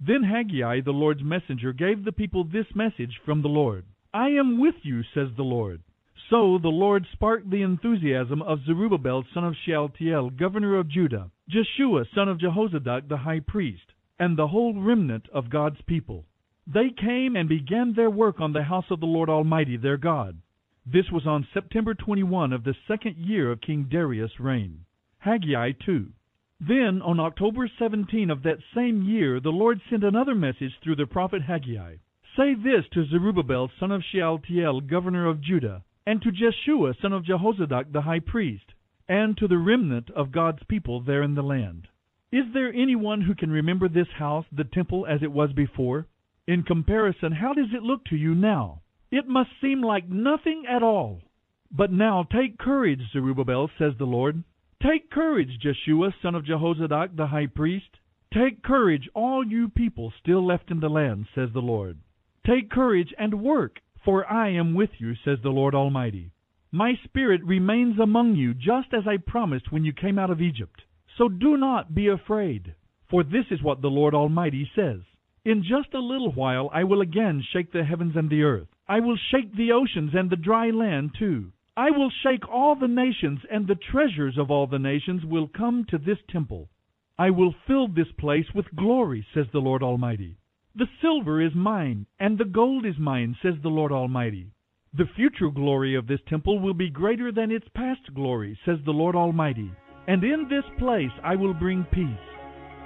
Then 0.00 0.24
Haggai, 0.24 0.80
the 0.80 0.92
Lord's 0.92 1.22
messenger, 1.22 1.72
gave 1.72 2.02
the 2.02 2.10
people 2.10 2.42
this 2.42 2.74
message 2.74 3.20
from 3.24 3.42
the 3.42 3.48
Lord 3.48 3.84
I 4.12 4.30
am 4.30 4.58
with 4.58 4.84
you, 4.84 5.04
says 5.04 5.28
the 5.36 5.44
Lord. 5.44 5.82
So 6.30 6.56
the 6.56 6.68
Lord 6.68 7.06
sparked 7.12 7.50
the 7.50 7.60
enthusiasm 7.60 8.40
of 8.40 8.64
Zerubbabel 8.64 9.24
son 9.34 9.44
of 9.44 9.54
Shealtiel, 9.56 10.30
governor 10.30 10.78
of 10.78 10.88
Judah, 10.88 11.30
Jeshua 11.50 12.06
son 12.14 12.30
of 12.30 12.38
Jehozadak 12.38 13.08
the 13.08 13.18
high 13.18 13.40
priest, 13.40 13.92
and 14.18 14.34
the 14.34 14.48
whole 14.48 14.80
remnant 14.80 15.28
of 15.34 15.50
God's 15.50 15.82
people. 15.82 16.24
They 16.66 16.88
came 16.88 17.36
and 17.36 17.46
began 17.46 17.92
their 17.92 18.08
work 18.08 18.40
on 18.40 18.54
the 18.54 18.62
house 18.62 18.90
of 18.90 19.00
the 19.00 19.06
Lord 19.06 19.28
Almighty 19.28 19.76
their 19.76 19.98
God. 19.98 20.40
This 20.86 21.10
was 21.10 21.26
on 21.26 21.46
September 21.52 21.92
21 21.92 22.54
of 22.54 22.64
the 22.64 22.76
second 22.88 23.18
year 23.18 23.52
of 23.52 23.60
King 23.60 23.84
Darius' 23.90 24.40
reign. 24.40 24.86
Haggai 25.18 25.72
2. 25.72 26.10
Then, 26.58 27.02
on 27.02 27.20
October 27.20 27.68
17 27.78 28.30
of 28.30 28.42
that 28.44 28.60
same 28.74 29.02
year, 29.02 29.40
the 29.40 29.52
Lord 29.52 29.78
sent 29.90 30.02
another 30.02 30.34
message 30.34 30.72
through 30.82 30.96
the 30.96 31.06
prophet 31.06 31.42
Haggai. 31.42 31.96
Say 32.34 32.54
this 32.54 32.88
to 32.92 33.04
Zerubbabel 33.04 33.70
son 33.78 33.90
of 33.90 34.02
Shealtiel, 34.02 34.80
governor 34.80 35.26
of 35.26 35.42
Judah, 35.42 35.84
and 36.06 36.20
to 36.22 36.30
Jeshua 36.30 36.94
son 37.00 37.12
of 37.12 37.24
Jehozadak 37.24 37.92
the 37.92 38.02
high 38.02 38.20
priest, 38.20 38.74
and 39.08 39.36
to 39.38 39.48
the 39.48 39.58
remnant 39.58 40.10
of 40.10 40.32
God's 40.32 40.62
people 40.68 41.00
there 41.00 41.22
in 41.22 41.34
the 41.34 41.42
land. 41.42 41.88
Is 42.32 42.44
there 42.52 42.72
anyone 42.72 43.20
who 43.20 43.34
can 43.34 43.50
remember 43.50 43.88
this 43.88 44.08
house, 44.18 44.44
the 44.50 44.64
temple, 44.64 45.06
as 45.06 45.22
it 45.22 45.32
was 45.32 45.52
before? 45.52 46.06
In 46.46 46.62
comparison, 46.62 47.32
how 47.32 47.54
does 47.54 47.72
it 47.72 47.82
look 47.82 48.04
to 48.06 48.16
you 48.16 48.34
now? 48.34 48.82
It 49.10 49.28
must 49.28 49.50
seem 49.60 49.82
like 49.82 50.08
nothing 50.08 50.64
at 50.68 50.82
all. 50.82 51.22
But 51.70 51.92
now 51.92 52.24
take 52.24 52.58
courage, 52.58 53.00
Zerubbabel, 53.12 53.70
says 53.78 53.92
the 53.98 54.04
Lord. 54.04 54.42
Take 54.82 55.10
courage, 55.10 55.58
Jeshua 55.60 56.14
son 56.20 56.34
of 56.34 56.44
Jehozadak 56.44 57.16
the 57.16 57.28
high 57.28 57.46
priest. 57.46 57.98
Take 58.32 58.62
courage, 58.62 59.08
all 59.14 59.46
you 59.46 59.68
people 59.68 60.12
still 60.20 60.44
left 60.44 60.70
in 60.70 60.80
the 60.80 60.88
land, 60.88 61.26
says 61.34 61.50
the 61.52 61.62
Lord. 61.62 61.98
Take 62.44 62.68
courage 62.68 63.14
and 63.16 63.40
work, 63.40 63.80
for 64.04 64.30
I 64.30 64.50
am 64.50 64.74
with 64.74 64.90
you, 64.98 65.14
says 65.24 65.38
the 65.42 65.50
Lord 65.50 65.74
Almighty. 65.74 66.32
My 66.70 66.94
spirit 67.04 67.42
remains 67.44 67.98
among 67.98 68.34
you, 68.34 68.52
just 68.52 68.92
as 68.92 69.06
I 69.06 69.16
promised 69.16 69.70
when 69.70 69.84
you 69.84 69.92
came 69.92 70.18
out 70.18 70.30
of 70.30 70.42
Egypt. 70.42 70.82
So 71.16 71.28
do 71.28 71.56
not 71.56 71.94
be 71.94 72.08
afraid, 72.08 72.74
for 73.08 73.22
this 73.22 73.46
is 73.50 73.62
what 73.62 73.80
the 73.80 73.90
Lord 73.90 74.14
Almighty 74.14 74.68
says. 74.74 75.00
In 75.44 75.62
just 75.62 75.94
a 75.94 76.00
little 76.00 76.32
while 76.32 76.70
I 76.72 76.84
will 76.84 77.00
again 77.00 77.44
shake 77.52 77.70
the 77.70 77.84
heavens 77.84 78.16
and 78.16 78.28
the 78.28 78.42
earth. 78.42 78.68
I 78.88 79.00
will 79.00 79.16
shake 79.30 79.54
the 79.54 79.72
oceans 79.72 80.10
and 80.14 80.28
the 80.30 80.36
dry 80.36 80.70
land 80.70 81.14
too. 81.18 81.52
I 81.76 81.90
will 81.90 82.10
shake 82.22 82.48
all 82.48 82.76
the 82.76 82.88
nations, 82.88 83.40
and 83.50 83.66
the 83.66 83.74
treasures 83.74 84.38
of 84.38 84.50
all 84.50 84.66
the 84.66 84.78
nations 84.78 85.24
will 85.24 85.48
come 85.48 85.84
to 85.90 85.98
this 85.98 86.18
temple. 86.28 86.70
I 87.18 87.30
will 87.30 87.54
fill 87.66 87.88
this 87.88 88.10
place 88.18 88.46
with 88.54 88.74
glory, 88.74 89.26
says 89.34 89.46
the 89.52 89.60
Lord 89.60 89.82
Almighty. 89.82 90.36
The 90.76 90.88
silver 91.00 91.40
is 91.40 91.54
mine, 91.54 92.06
and 92.18 92.36
the 92.36 92.44
gold 92.44 92.84
is 92.84 92.98
mine, 92.98 93.36
says 93.40 93.54
the 93.62 93.68
Lord 93.68 93.92
Almighty. 93.92 94.48
The 94.92 95.06
future 95.14 95.48
glory 95.48 95.94
of 95.94 96.08
this 96.08 96.18
temple 96.28 96.58
will 96.58 96.74
be 96.74 96.90
greater 96.90 97.30
than 97.30 97.52
its 97.52 97.68
past 97.76 98.12
glory, 98.12 98.58
says 98.64 98.78
the 98.84 98.90
Lord 98.90 99.14
Almighty. 99.14 99.70
And 100.08 100.24
in 100.24 100.48
this 100.48 100.64
place 100.80 101.12
I 101.22 101.36
will 101.36 101.54
bring 101.54 101.84
peace. 101.92 102.08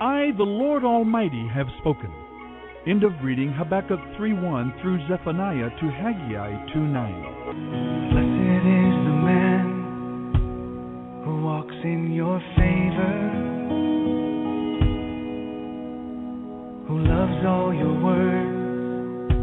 I, 0.00 0.32
the 0.36 0.44
Lord 0.44 0.84
Almighty, 0.84 1.48
have 1.48 1.66
spoken. 1.80 2.12
End 2.86 3.04
of 3.04 3.12
reading 3.24 3.52
Habakkuk 3.52 4.00
3.1 4.20 4.82
through 4.82 5.08
Zephaniah 5.08 5.70
to 5.70 5.90
Haggai 5.90 6.52
2.9. 6.74 7.22
Blessed 8.12 8.68
is 8.68 8.96
the 9.08 9.16
man 9.24 9.64
who 11.24 11.42
walks 11.42 11.74
in 11.84 12.12
your 12.12 12.38
favor. 12.54 13.47
Who 16.88 17.00
loves 17.00 17.44
all 17.44 17.74
your 17.74 18.02
words 18.02 19.34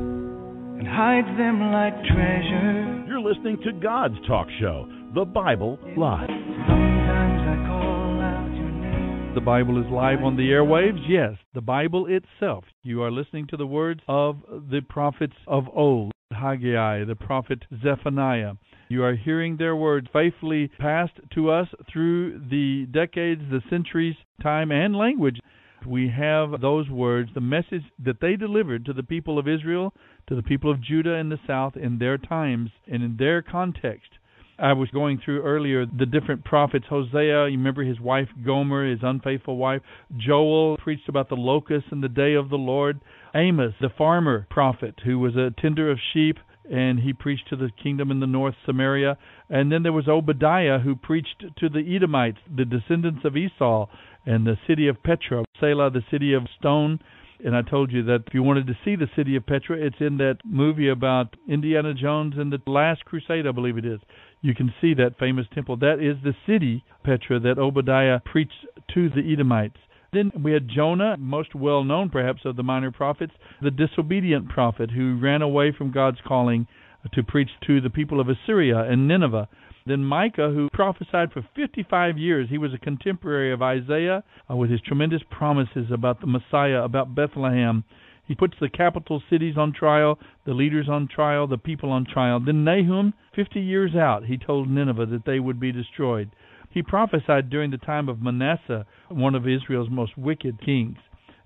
and 0.79 0.88
hides 0.88 1.27
them 1.38 1.62
like 1.71 1.93
treasure. 2.05 3.05
You're 3.08 3.21
listening 3.21 3.58
to 3.63 3.71
God's 3.71 4.15
talk 4.27 4.47
show, 4.60 4.89
The 5.13 5.25
Bible 5.25 5.77
Live. 5.95 6.27
Sometimes 6.27 7.41
I 7.45 7.67
call 7.67 8.19
out 8.19 8.49
your 8.55 8.71
name. 8.71 9.36
The 9.36 9.41
Bible 9.41 9.79
is 9.79 9.86
live 9.91 10.23
on 10.23 10.36
the 10.36 10.49
airwaves. 10.49 11.08
Yes, 11.08 11.34
the 11.53 11.62
Bible 11.62 12.08
itself. 12.08 12.63
You 12.81 13.03
are 13.03 13.12
listening 13.12 13.45
to 13.51 13.58
the 13.58 13.67
words 13.67 14.01
of 14.08 14.38
the 14.49 14.81
prophets 14.89 15.36
of 15.45 15.65
old, 15.71 16.13
Haggai, 16.31 17.05
the 17.05 17.15
prophet 17.15 17.60
Zephaniah. 17.84 18.53
You 18.89 19.03
are 19.03 19.15
hearing 19.15 19.58
their 19.58 19.75
words 19.75 20.08
faithfully 20.12 20.71
passed 20.79 21.19
to 21.36 21.51
us 21.51 21.67
through 21.93 22.39
the 22.49 22.88
decades, 22.91 23.43
the 23.51 23.62
centuries, 23.69 24.15
time, 24.41 24.71
and 24.71 24.95
language 24.95 25.39
we 25.86 26.10
have 26.10 26.62
those 26.62 26.89
words, 26.89 27.30
the 27.34 27.41
message 27.41 27.84
that 28.04 28.21
they 28.21 28.36
delivered 28.36 28.86
to 28.86 28.93
the 28.93 29.04
people 29.04 29.38
of 29.39 29.48
Israel, 29.48 29.93
to 30.28 30.36
the 30.36 30.43
people 30.43 30.71
of 30.71 30.82
Judah 30.82 31.15
in 31.15 31.30
the 31.30 31.39
south 31.45 31.76
in 31.78 32.00
their 32.00 32.17
times 32.17 32.71
and 32.88 33.04
in 33.04 33.17
their 33.17 33.41
context. 33.41 34.10
I 34.58 34.74
was 34.74 34.89
going 34.89 35.19
through 35.24 35.41
earlier 35.41 35.86
the 35.86 36.06
different 36.06 36.45
prophets. 36.45 36.86
Hosea, 36.89 37.50
you 37.50 37.58
remember 37.58 37.84
his 37.84 38.00
wife 38.00 38.30
Gomer, 38.45 38.89
his 38.89 39.00
unfaithful 39.02 39.58
wife. 39.58 39.82
Joel 40.17 40.78
preached 40.78 41.10
about 41.10 41.28
the 41.28 41.36
locusts 41.36 41.89
and 41.91 42.02
the 42.02 42.10
day 42.10 42.36
of 42.36 42.50
the 42.50 42.58
Lord. 42.58 43.02
Amos, 43.36 43.74
the 43.82 43.89
farmer 43.98 44.48
prophet, 44.50 44.95
who 45.04 45.19
was 45.19 45.36
a 45.36 45.54
tender 45.62 45.91
of 45.91 46.00
sheep, 46.13 46.38
and 46.71 47.00
he 47.00 47.12
preached 47.12 47.50
to 47.50 47.58
the 47.58 47.69
kingdom 47.84 48.12
in 48.12 48.21
the 48.21 48.28
north, 48.28 48.56
Samaria. 48.65 49.17
And 49.50 49.71
then 49.71 49.84
there 49.84 49.91
was 49.91 50.08
Obadiah, 50.08 50.80
who 50.80 50.95
preached 50.95 51.43
to 51.58 51.69
the 51.69 51.95
Edomites, 51.95 52.39
the 52.56 52.65
descendants 52.65 53.26
of 53.26 53.36
Esau, 53.36 53.88
and 54.26 54.46
the 54.46 54.58
city 54.68 54.88
of 54.88 55.02
Petra, 55.04 55.46
Selah, 55.60 55.92
the 55.92 56.04
city 56.10 56.34
of 56.34 56.44
stone. 56.58 57.00
And 57.44 57.56
I 57.56 57.62
told 57.62 57.92
you 57.92 58.04
that 58.04 58.24
if 58.28 58.34
you 58.34 58.44
wanted 58.44 58.68
to 58.68 58.78
see 58.86 58.96
the 58.96 59.10
city 59.16 59.36
of 59.36 59.46
Petra, 59.46 59.78
it's 59.78 59.98
in 60.00 60.18
that 60.18 60.38
movie 60.46 60.90
about 60.90 61.36
Indiana 61.48 61.94
Jones 61.94 62.36
and 62.38 62.52
the 62.52 62.60
Last 62.70 63.06
Crusade, 63.06 63.46
I 63.46 63.52
believe 63.52 63.78
it 63.78 63.86
is. 63.86 64.00
You 64.42 64.56
can 64.56 64.74
see 64.80 64.94
that 64.94 65.20
famous 65.20 65.46
temple. 65.54 65.78
That 65.78 66.00
is 66.00 66.24
the 66.24 66.34
city, 66.48 66.84
Petra, 67.04 67.40
that 67.42 67.60
Obadiah 67.60 68.20
preached 68.24 68.66
to 68.94 69.10
the 69.10 69.34
Edomites. 69.34 69.78
Then 70.14 70.32
we 70.42 70.54
had 70.54 70.70
Jonah, 70.70 71.18
most 71.18 71.54
well 71.54 71.84
known 71.84 72.10
perhaps 72.10 72.46
of 72.46 72.56
the 72.56 72.64
minor 72.64 72.92
prophets, 72.92 73.34
the 73.62 73.72
disobedient 73.72 74.48
prophet 74.48 74.92
who 74.92 75.20
ran 75.20 75.42
away 75.42 75.74
from 75.78 75.92
God's 75.92 76.20
calling 76.26 76.68
to 77.14 77.24
preach 77.24 77.50
to 77.68 77.82
the 77.82 77.90
people 77.90 78.20
of 78.20 78.30
Assyria 78.30 78.80
and 78.80 79.08
Nineveh. 79.08 79.50
Then 79.88 80.04
Micah, 80.04 80.50
who 80.50 80.67
prophesied 80.74 81.32
for 81.32 81.48
55 81.56 82.17
years, 82.17 82.50
he 82.50 82.58
was 82.58 82.74
a 82.74 82.80
contemporary 82.80 83.54
of 83.54 83.62
Isaiah 83.62 84.24
uh, 84.50 84.56
with 84.56 84.71
his 84.71 84.82
tremendous 84.82 85.21
promises 85.30 85.91
about 85.91 86.21
the 86.21 86.28
Messiah, 86.28 86.84
about 86.84 87.13
Bethlehem. 87.13 87.84
He 88.28 88.34
puts 88.34 88.56
the 88.60 88.69
capital 88.69 89.21
cities 89.30 89.58
on 89.58 89.74
trial, 89.74 90.17
the 90.43 90.56
leaders 90.56 90.89
on 90.89 91.08
trial, 91.08 91.45
the 91.45 91.60
people 91.60 91.91
on 91.91 92.06
trial. 92.12 92.39
Then 92.39 92.63
Nahum, 92.63 93.13
50 93.36 93.60
years 93.62 93.95
out, 93.95 94.26
he 94.26 94.39
told 94.39 94.67
Nineveh 94.67 95.06
that 95.06 95.26
they 95.26 95.39
would 95.39 95.60
be 95.60 95.71
destroyed. 95.71 96.32
He 96.71 96.82
prophesied 96.82 97.52
during 97.52 97.69
the 97.69 97.78
time 97.78 98.10
of 98.10 98.24
Manasseh, 98.24 98.88
one 99.10 99.36
of 99.36 99.48
Israel's 99.48 99.91
most 99.91 100.17
wicked 100.17 100.60
kings. 100.65 100.98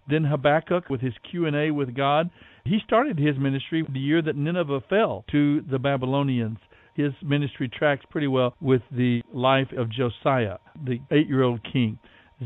Then 0.09 0.23
Habakkuk, 0.23 0.89
with 0.89 1.01
his 1.01 1.13
Q&A 1.29 1.71
with 1.71 1.93
God, 1.93 2.29
he 2.63 2.79
started 2.85 3.19
his 3.19 3.37
ministry 3.37 3.85
the 3.87 3.99
year 3.99 4.21
that 4.21 4.37
Nineveh 4.37 4.79
fell 4.89 5.25
to 5.31 5.61
the 5.69 5.77
Babylonians. 5.77 6.59
His 6.99 7.13
ministry 7.23 7.69
tracks 7.69 8.03
pretty 8.09 8.27
well 8.27 8.55
with 8.59 8.81
the 8.91 9.21
life 9.31 9.71
of 9.77 9.89
Josiah, 9.89 10.57
the 10.83 10.99
eight-year-old 11.11 11.61
king. 11.63 11.97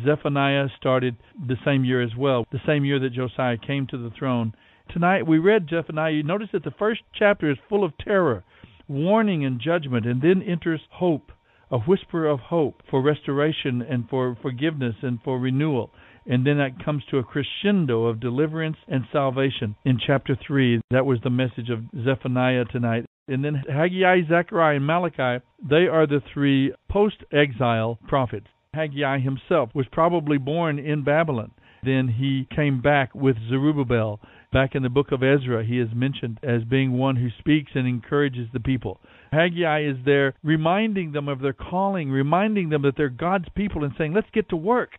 Zephaniah 0.06 0.68
started 0.78 1.16
the 1.48 1.56
same 1.66 1.84
year 1.84 2.04
as 2.04 2.16
well, 2.16 2.46
the 2.52 2.62
same 2.64 2.86
year 2.86 3.00
that 3.00 3.14
Josiah 3.14 3.58
came 3.58 3.88
to 3.88 3.98
the 3.98 4.12
throne. 4.12 4.54
Tonight 4.92 5.26
we 5.26 5.40
read 5.40 5.70
Zephaniah. 5.72 6.12
You 6.12 6.22
notice 6.22 6.50
that 6.54 6.64
the 6.64 6.70
first 6.78 7.02
chapter 7.18 7.50
is 7.50 7.58
full 7.68 7.84
of 7.84 7.98
terror, 7.98 8.44
warning, 8.88 9.44
and 9.44 9.60
judgment, 9.60 10.06
and 10.06 10.22
then 10.22 10.44
enters 10.44 10.82
hope, 10.92 11.32
a 11.72 11.80
whisper 11.80 12.28
of 12.28 12.40
hope 12.40 12.84
for 12.92 13.02
restoration 13.02 13.82
and 13.82 14.08
for 14.08 14.38
forgiveness 14.40 14.98
and 15.02 15.18
for 15.24 15.40
renewal. 15.40 15.90
And 16.28 16.46
then 16.46 16.60
that 16.60 16.86
comes 16.86 17.04
to 17.10 17.18
a 17.18 17.24
crescendo 17.24 18.06
of 18.06 18.20
deliverance 18.20 18.78
and 18.88 19.06
salvation 19.12 19.78
in 19.84 19.98
chapter 19.98 20.38
3. 20.46 20.80
That 20.92 21.08
was 21.08 21.18
the 21.24 21.32
message 21.32 21.72
of 21.72 21.86
Zephaniah 22.04 22.66
tonight. 22.66 23.06
And 23.28 23.44
then 23.44 23.64
Haggai, 23.70 24.22
Zechariah, 24.28 24.76
and 24.76 24.86
Malachi, 24.86 25.44
they 25.62 25.88
are 25.88 26.06
the 26.06 26.22
three 26.34 26.74
post 26.90 27.24
exile 27.32 27.98
prophets. 28.08 28.48
Haggai 28.74 29.20
himself 29.20 29.70
was 29.74 29.86
probably 29.92 30.38
born 30.38 30.80
in 30.80 31.04
Babylon. 31.04 31.52
Then 31.84 32.08
he 32.08 32.48
came 32.56 32.82
back 32.82 33.14
with 33.14 33.36
Zerubbabel. 33.50 34.20
Back 34.52 34.76
in 34.76 34.84
the 34.84 34.90
book 34.90 35.12
of 35.12 35.24
Ezra, 35.24 35.66
he 35.66 35.80
is 35.80 35.90
mentioned 35.94 36.40
as 36.44 36.64
being 36.64 36.94
one 36.94 37.16
who 37.16 37.30
speaks 37.40 37.72
and 37.76 37.88
encourages 37.88 38.48
the 38.54 38.60
people. 38.60 39.00
Haggai 39.32 39.84
is 39.84 39.98
there 40.06 40.34
reminding 40.44 41.12
them 41.12 41.28
of 41.28 41.40
their 41.40 41.54
calling, 41.54 42.10
reminding 42.10 42.70
them 42.70 42.84
that 42.84 42.96
they're 42.96 43.10
God's 43.10 43.50
people, 43.56 43.84
and 43.84 43.94
saying, 43.98 44.14
let's 44.14 44.30
get 44.34 44.50
to 44.50 44.56
work. 44.56 44.92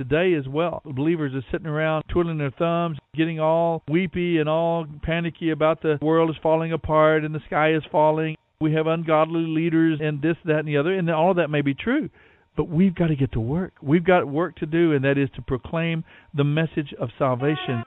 Today 0.00 0.32
as 0.32 0.48
well, 0.48 0.80
believers 0.82 1.34
are 1.34 1.44
sitting 1.52 1.66
around 1.66 2.04
twiddling 2.08 2.38
their 2.38 2.50
thumbs, 2.52 2.96
getting 3.14 3.38
all 3.38 3.82
weepy 3.86 4.38
and 4.38 4.48
all 4.48 4.86
panicky 5.02 5.50
about 5.50 5.82
the 5.82 5.98
world 6.00 6.30
is 6.30 6.36
falling 6.42 6.72
apart 6.72 7.22
and 7.22 7.34
the 7.34 7.40
sky 7.44 7.74
is 7.74 7.82
falling. 7.92 8.34
We 8.62 8.72
have 8.72 8.86
ungodly 8.86 9.42
leaders 9.42 9.98
and 10.02 10.22
this, 10.22 10.36
that, 10.46 10.60
and 10.60 10.68
the 10.68 10.78
other, 10.78 10.94
and 10.94 11.10
all 11.10 11.32
of 11.32 11.36
that 11.36 11.48
may 11.48 11.60
be 11.60 11.74
true. 11.74 12.08
But 12.56 12.70
we've 12.70 12.94
got 12.94 13.08
to 13.08 13.14
get 13.14 13.32
to 13.32 13.40
work. 13.40 13.74
We've 13.82 14.02
got 14.02 14.26
work 14.26 14.56
to 14.60 14.66
do, 14.66 14.94
and 14.94 15.04
that 15.04 15.18
is 15.18 15.28
to 15.36 15.42
proclaim 15.42 16.02
the 16.32 16.44
message 16.44 16.94
of 16.98 17.10
salvation. 17.18 17.82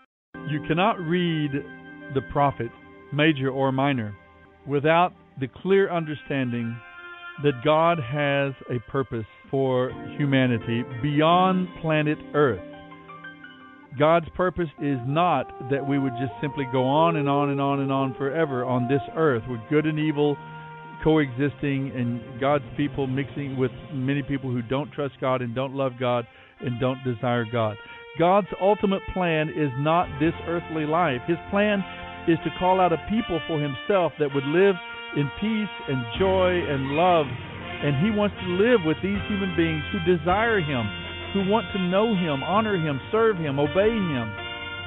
You 0.52 0.60
cannot 0.68 1.00
read 1.00 1.50
the 2.14 2.22
prophet, 2.32 2.70
major 3.12 3.50
or 3.50 3.72
minor, 3.72 4.16
without 4.68 5.14
the 5.40 5.48
clear 5.48 5.92
understanding 5.92 6.78
that 7.42 7.64
God 7.64 8.00
has 8.00 8.54
a 8.70 8.80
purpose 8.92 9.26
for 9.50 9.92
humanity 10.18 10.84
beyond 11.02 11.68
planet 11.82 12.18
Earth. 12.34 12.62
God's 13.98 14.28
purpose 14.36 14.70
is 14.82 14.98
not 15.06 15.70
that 15.70 15.88
we 15.88 16.00
would 16.00 16.14
just 16.20 16.34
simply 16.42 16.66
go 16.72 16.84
on 16.84 17.16
and 17.16 17.30
on 17.30 17.50
and 17.50 17.62
on 17.62 17.80
and 17.80 17.92
on 17.92 18.16
forever 18.16 18.66
on 18.66 18.88
this 18.88 19.02
earth 19.16 19.44
with 19.48 19.60
good 19.70 19.86
and 19.86 20.00
evil 20.00 20.36
coexisting 21.04 21.92
and 21.94 22.40
God's 22.40 22.64
people 22.76 23.06
mixing 23.06 23.58
with 23.58 23.72
many 23.94 24.24
people 24.24 24.50
who 24.52 24.62
don't 24.64 24.92
trust 24.92 25.16
God 25.22 25.42
and 25.42 25.54
don't 25.54 25.76
love 25.76 25.94
God 26.00 26.26
and 26.62 26.80
don't 26.80 27.04
desire 27.04 27.46
God. 27.52 27.76
God's 28.18 28.48
ultimate 28.62 29.02
plan 29.14 29.50
is 29.50 29.70
not 29.80 30.08
this 30.20 30.34
earthly 30.48 30.86
life. 30.86 31.22
His 31.28 31.38
plan 31.52 31.84
is 32.28 32.38
to 32.46 32.50
call 32.58 32.80
out 32.80 32.94
a 32.94 32.98
people 33.10 33.40
for 33.48 33.60
himself 33.60 34.14
that 34.20 34.34
would 34.34 34.46
live 34.46 34.76
in 35.16 35.30
peace 35.40 35.76
and 35.88 36.02
joy 36.20 36.52
and 36.66 36.98
love. 36.98 37.28
And 37.84 38.00
he 38.00 38.10
wants 38.16 38.36
to 38.40 38.48
live 38.56 38.82
with 38.88 38.98
these 39.04 39.20
human 39.28 39.54
beings 39.60 39.84
who 39.92 40.00
desire 40.08 40.64
him, 40.64 40.88
who 41.36 41.50
want 41.52 41.68
to 41.76 41.80
know 41.80 42.16
him, 42.16 42.44
honor 42.44 42.80
him, 42.80 43.02
serve 43.12 43.38
him, 43.38 43.60
obey 43.60 43.92
him. 43.92 44.28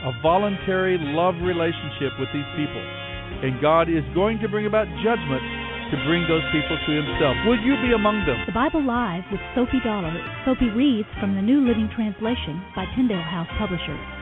A 0.06 0.12
voluntary 0.22 0.96
love 1.00 1.34
relationship 1.42 2.16
with 2.18 2.28
these 2.32 2.48
people. 2.56 2.84
And 3.42 3.60
God 3.60 3.88
is 3.92 4.04
going 4.14 4.40
to 4.40 4.48
bring 4.48 4.64
about 4.64 4.88
judgment 5.04 5.44
to 5.92 5.96
bring 6.08 6.26
those 6.26 6.42
people 6.50 6.74
to 6.74 6.90
himself. 6.90 7.36
Will 7.46 7.60
you 7.60 7.76
be 7.84 7.94
among 7.94 8.24
them? 8.26 8.42
The 8.46 8.56
Bible 8.56 8.82
Live 8.82 9.22
with 9.30 9.40
Sophie 9.54 9.82
Dollar. 9.84 10.14
Sophie 10.44 10.72
reads 10.72 11.08
from 11.20 11.34
the 11.34 11.42
New 11.42 11.62
Living 11.62 11.90
Translation 11.94 12.62
by 12.74 12.86
Tyndale 12.96 13.22
House 13.22 13.48
Publishers. 13.58 14.15